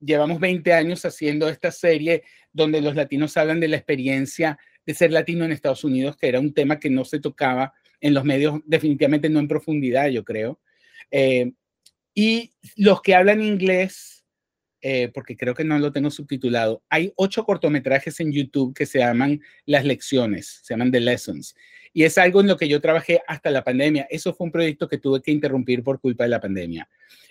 llevamos 0.00 0.40
20 0.40 0.72
años 0.72 1.04
haciendo 1.04 1.48
esta 1.48 1.70
serie 1.70 2.22
donde 2.52 2.80
los 2.80 2.94
latinos 2.94 3.36
hablan 3.36 3.60
de 3.60 3.68
la 3.68 3.76
experiencia 3.76 4.58
de 4.86 4.94
ser 4.94 5.12
latino 5.12 5.44
en 5.44 5.52
Estados 5.52 5.84
Unidos, 5.84 6.16
que 6.16 6.28
era 6.28 6.40
un 6.40 6.52
tema 6.52 6.78
que 6.78 6.90
no 6.90 7.04
se 7.04 7.20
tocaba 7.20 7.72
en 8.00 8.14
los 8.14 8.24
medios, 8.24 8.60
definitivamente 8.66 9.28
no 9.28 9.40
en 9.40 9.48
profundidad, 9.48 10.08
yo 10.08 10.24
creo. 10.24 10.60
Eh, 11.10 11.52
y 12.14 12.52
los 12.76 13.02
que 13.02 13.14
hablan 13.14 13.42
inglés, 13.42 14.24
eh, 14.80 15.10
porque 15.14 15.36
creo 15.36 15.54
que 15.54 15.64
no 15.64 15.78
lo 15.78 15.92
tengo 15.92 16.10
subtitulado, 16.10 16.82
hay 16.90 17.12
ocho 17.16 17.44
cortometrajes 17.44 18.20
en 18.20 18.32
YouTube 18.32 18.74
que 18.74 18.86
se 18.86 18.98
llaman 18.98 19.40
Las 19.64 19.84
Lecciones, 19.84 20.60
se 20.62 20.74
llaman 20.74 20.92
The 20.92 21.00
Lessons. 21.00 21.54
Y 21.92 22.02
es 22.02 22.18
algo 22.18 22.40
en 22.40 22.48
lo 22.48 22.56
que 22.56 22.68
yo 22.68 22.80
trabajé 22.80 23.22
hasta 23.26 23.50
la 23.50 23.62
pandemia. 23.62 24.06
Eso 24.10 24.34
fue 24.34 24.46
un 24.46 24.52
proyecto 24.52 24.88
que 24.88 24.98
tuve 24.98 25.22
que 25.22 25.30
interrumpir 25.30 25.82
por 25.82 26.00
culpa 26.00 26.24
de 26.24 26.30
la 26.30 26.40
pandemia. 26.40 26.88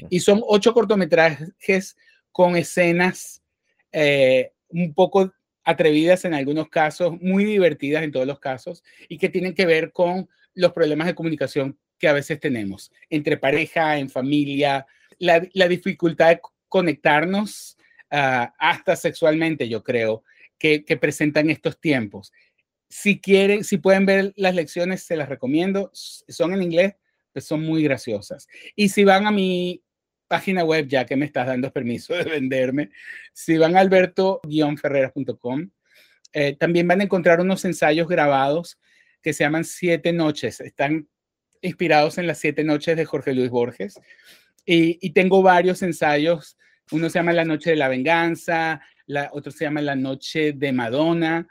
Y 0.10 0.22
son 0.22 0.42
ocho 0.48 0.74
cortometrajes 0.74 1.98
con 2.32 2.56
escenas 2.56 3.44
eh, 3.92 4.54
un 4.70 4.94
poco 4.94 5.34
atrevidas 5.64 6.26
en 6.26 6.34
algunos 6.34 6.70
casos, 6.70 7.20
muy 7.22 7.46
divertidas 7.46 8.04
en 8.04 8.12
todos 8.12 8.28
los 8.28 8.40
casos, 8.40 8.84
y 9.08 9.18
que 9.18 9.30
tienen 9.30 9.54
que 9.54 9.66
ver 9.66 9.92
con 9.92 10.30
los 10.54 10.74
problemas 10.74 11.08
de 11.08 11.16
comunicación 11.16 11.78
que 11.98 12.08
a 12.08 12.14
veces 12.14 12.40
tenemos 12.40 12.92
entre 13.10 13.38
pareja, 13.38 13.98
en 13.98 14.10
familia, 14.10 14.86
la, 15.20 15.40
dificultad 15.68 16.30
de 16.30 16.42
conectarnos 16.68 17.78
uh, 18.12 18.48
hasta 18.60 18.96
sexualmente, 18.96 19.70
yo 19.70 19.84
creo, 19.84 20.24
que, 20.58 20.84
que 20.84 20.98
presentan 20.98 21.50
estos 21.50 21.80
tiempos 21.80 22.32
si 22.94 23.20
quieren, 23.20 23.64
si 23.64 23.80
pueden 23.80 24.06
ver 24.06 24.34
las 24.36 24.54
lecciones, 24.54 25.02
se 25.02 25.16
las 25.16 25.28
recomiendo. 25.28 25.90
Son 25.94 26.54
en 26.54 26.62
inglés, 26.62 26.94
pues 27.32 27.46
son 27.46 27.66
muy 27.66 27.82
graciosas. 27.82 28.48
Y 28.76 28.90
si 28.90 29.04
van 29.04 29.26
a 29.26 29.32
mi 29.32 29.82
página 30.28 30.64
web, 30.64 30.88
ya 30.88 31.06
que 31.06 31.16
me 31.16 31.26
estás 31.26 31.48
dando 31.48 31.72
permiso 31.72 32.14
de 32.14 32.24
venderme, 32.24 32.90
si 33.34 33.58
van 33.58 33.76
a 33.76 33.80
alberto-ferreras.com, 33.80 35.70
eh, 36.34 36.56
también 36.58 36.88
van 36.88 37.02
a 37.02 37.04
encontrar 37.04 37.40
unos 37.42 37.64
ensayos 37.66 38.08
grabados 38.08 38.80
que 39.22 39.34
se 39.34 39.44
llaman 39.44 39.64
Siete 39.64 40.14
Noches. 40.14 40.60
Están 40.60 41.08
inspirados 41.62 42.18
en 42.18 42.28
las 42.28 42.40
Siete 42.40 42.64
Noches 42.64 42.98
de 42.98 43.06
Jorge 43.06 43.34
Luis 43.34 43.50
Borges. 43.50 44.00
Y, 44.66 44.98
y 45.06 45.12
tengo 45.12 45.42
varios 45.42 45.82
ensayos. 45.82 46.58
Uno 46.92 47.10
se 47.10 47.20
llama 47.20 47.34
La 47.34 47.46
Noche 47.46 47.72
de 47.72 47.76
la 47.76 47.88
Venganza, 47.88 48.82
la, 49.06 49.30
otro 49.32 49.52
se 49.52 49.66
llama 49.66 49.82
La 49.82 49.96
Noche 49.96 50.54
de 50.54 50.72
Madonna 50.72 51.48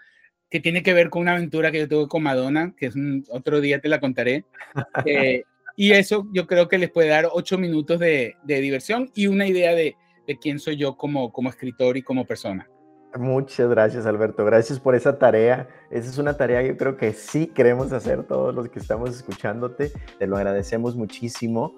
que 0.52 0.60
tiene 0.60 0.82
que 0.82 0.92
ver 0.92 1.08
con 1.08 1.22
una 1.22 1.32
aventura 1.32 1.72
que 1.72 1.78
yo 1.78 1.88
tuve 1.88 2.08
con 2.08 2.22
Madonna, 2.22 2.74
que 2.76 2.84
es 2.84 2.94
un, 2.94 3.24
otro 3.30 3.62
día 3.62 3.80
te 3.80 3.88
la 3.88 3.98
contaré. 3.98 4.44
Eh, 5.06 5.44
y 5.82 5.90
eso 5.94 6.28
yo 6.30 6.46
creo 6.46 6.68
que 6.68 6.78
les 6.78 6.92
puede 6.92 7.08
dar 7.08 7.28
ocho 7.32 7.58
minutos 7.58 7.98
de, 7.98 8.36
de 8.44 8.60
diversión 8.60 9.10
y 9.16 9.26
una 9.26 9.48
idea 9.48 9.74
de, 9.74 9.96
de, 10.28 10.38
quién 10.38 10.60
soy 10.60 10.76
yo 10.76 10.96
como, 10.96 11.32
como 11.32 11.48
escritor 11.48 11.96
y 11.96 12.02
como 12.02 12.24
persona. 12.24 12.70
Muchas 13.18 13.68
gracias, 13.68 14.06
Alberto. 14.06 14.44
Gracias 14.44 14.78
por 14.78 14.94
esa 14.94 15.18
tarea. 15.18 15.68
Esa 15.90 16.08
es 16.08 16.18
una 16.18 16.36
tarea 16.36 16.62
que 16.62 16.68
yo 16.68 16.76
creo 16.76 16.96
que 16.96 17.12
sí 17.12 17.48
queremos 17.48 17.90
hacer 17.90 18.22
todos 18.22 18.54
los 18.54 18.68
que 18.68 18.78
estamos 18.78 19.10
escuchándote. 19.10 19.90
Te 20.20 20.28
lo 20.28 20.36
agradecemos 20.36 20.94
muchísimo. 20.94 21.74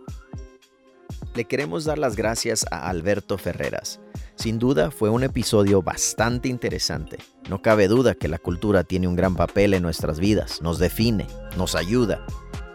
Le 1.34 1.46
queremos 1.46 1.86
dar 1.86 1.96
las 1.96 2.14
gracias 2.14 2.66
a 2.70 2.90
Alberto 2.90 3.38
Ferreras 3.38 4.02
sin 4.36 4.58
duda 4.58 4.90
fue 4.90 5.10
un 5.10 5.22
episodio 5.22 5.80
bastante 5.80 6.48
interesante. 6.48 7.18
No 7.48 7.62
cabe 7.62 7.86
duda 7.86 8.14
que 8.16 8.26
la 8.26 8.38
cultura 8.38 8.82
tiene 8.82 9.06
un 9.06 9.14
gran 9.14 9.36
papel 9.36 9.74
en 9.74 9.82
nuestras 9.82 10.18
vidas, 10.18 10.60
nos 10.60 10.80
define, 10.80 11.28
nos 11.56 11.76
ayuda 11.76 12.26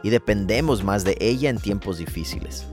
y 0.04 0.10
dependemos 0.10 0.84
más 0.84 1.04
de 1.04 1.18
ella 1.20 1.50
en 1.50 1.58
tiempos 1.58 1.98
difíciles. 1.98 2.66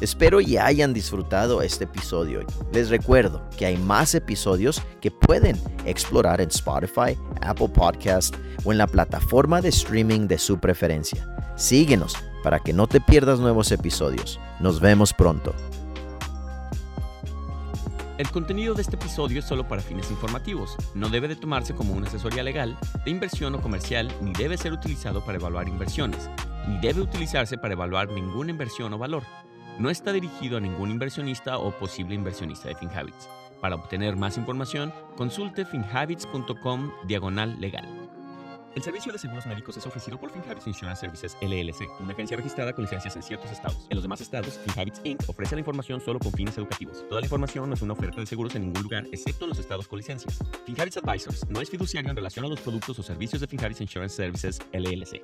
Espero 0.00 0.40
y 0.40 0.56
hayan 0.56 0.92
disfrutado 0.92 1.62
este 1.62 1.84
episodio. 1.84 2.44
Les 2.72 2.90
recuerdo 2.90 3.48
que 3.56 3.66
hay 3.66 3.76
más 3.76 4.14
episodios 4.14 4.82
que 5.00 5.10
pueden 5.10 5.56
explorar 5.84 6.40
en 6.40 6.48
Spotify, 6.48 7.16
Apple 7.42 7.68
Podcast 7.68 8.34
o 8.64 8.72
en 8.72 8.78
la 8.78 8.86
plataforma 8.86 9.60
de 9.60 9.68
streaming 9.68 10.26
de 10.26 10.38
su 10.38 10.58
preferencia. 10.58 11.26
Síguenos 11.56 12.16
para 12.42 12.58
que 12.58 12.72
no 12.72 12.86
te 12.88 13.00
pierdas 13.00 13.38
nuevos 13.38 13.70
episodios. 13.70 14.40
Nos 14.60 14.80
vemos 14.80 15.12
pronto. 15.12 15.54
El 18.18 18.30
contenido 18.30 18.74
de 18.74 18.82
este 18.82 18.94
episodio 18.94 19.40
es 19.40 19.44
solo 19.44 19.66
para 19.66 19.82
fines 19.82 20.08
informativos, 20.10 20.76
no 20.94 21.08
debe 21.08 21.26
de 21.26 21.34
tomarse 21.34 21.74
como 21.74 21.94
una 21.94 22.06
asesoría 22.06 22.44
legal, 22.44 22.78
de 23.04 23.10
inversión 23.10 23.56
o 23.56 23.60
comercial, 23.60 24.08
ni 24.20 24.32
debe 24.32 24.56
ser 24.56 24.72
utilizado 24.72 25.24
para 25.24 25.38
evaluar 25.38 25.68
inversiones, 25.68 26.30
ni 26.68 26.78
debe 26.78 27.00
utilizarse 27.00 27.58
para 27.58 27.74
evaluar 27.74 28.10
ninguna 28.10 28.50
inversión 28.50 28.92
o 28.92 28.98
valor. 28.98 29.22
No 29.78 29.90
está 29.90 30.12
dirigido 30.12 30.58
a 30.58 30.60
ningún 30.60 30.90
inversionista 30.90 31.58
o 31.58 31.70
posible 31.72 32.14
inversionista 32.14 32.68
de 32.68 32.76
FinHabits. 32.76 33.28
Para 33.60 33.76
obtener 33.76 34.16
más 34.16 34.36
información, 34.36 34.92
consulte 35.16 35.64
finhabits.com 35.64 36.90
diagonal 37.06 37.60
legal. 37.60 38.04
El 38.74 38.82
servicio 38.82 39.12
de 39.12 39.18
seguros 39.18 39.46
médicos 39.46 39.76
es 39.76 39.86
ofrecido 39.86 40.18
por 40.18 40.30
FinHabits 40.30 40.66
Insurance 40.66 41.00
Services 41.00 41.36
LLC, 41.40 41.88
una 42.00 42.12
agencia 42.12 42.36
registrada 42.36 42.72
con 42.72 42.82
licencias 42.82 43.14
en 43.14 43.22
ciertos 43.22 43.52
estados. 43.52 43.86
En 43.88 43.96
los 43.96 44.02
demás 44.02 44.20
estados, 44.20 44.58
FinHabits 44.64 45.00
Inc. 45.04 45.20
ofrece 45.28 45.54
la 45.54 45.60
información 45.60 46.00
solo 46.00 46.18
con 46.18 46.32
fines 46.32 46.58
educativos. 46.58 47.04
Toda 47.08 47.20
la 47.20 47.26
información 47.26 47.68
no 47.68 47.74
es 47.74 47.82
una 47.82 47.92
oferta 47.92 48.20
de 48.20 48.26
seguros 48.26 48.54
en 48.56 48.62
ningún 48.62 48.82
lugar, 48.82 49.06
excepto 49.12 49.44
en 49.44 49.50
los 49.50 49.58
estados 49.60 49.86
con 49.86 49.98
licencias. 49.98 50.38
FinHabits 50.66 50.96
Advisors 50.96 51.48
no 51.48 51.60
es 51.60 51.70
fiduciario 51.70 52.10
en 52.10 52.16
relación 52.16 52.44
a 52.46 52.48
los 52.48 52.60
productos 52.60 52.98
o 52.98 53.02
servicios 53.02 53.40
de 53.40 53.46
FinHabits 53.46 53.80
Insurance 53.80 54.16
Services 54.16 54.60
LLC. 54.72 55.22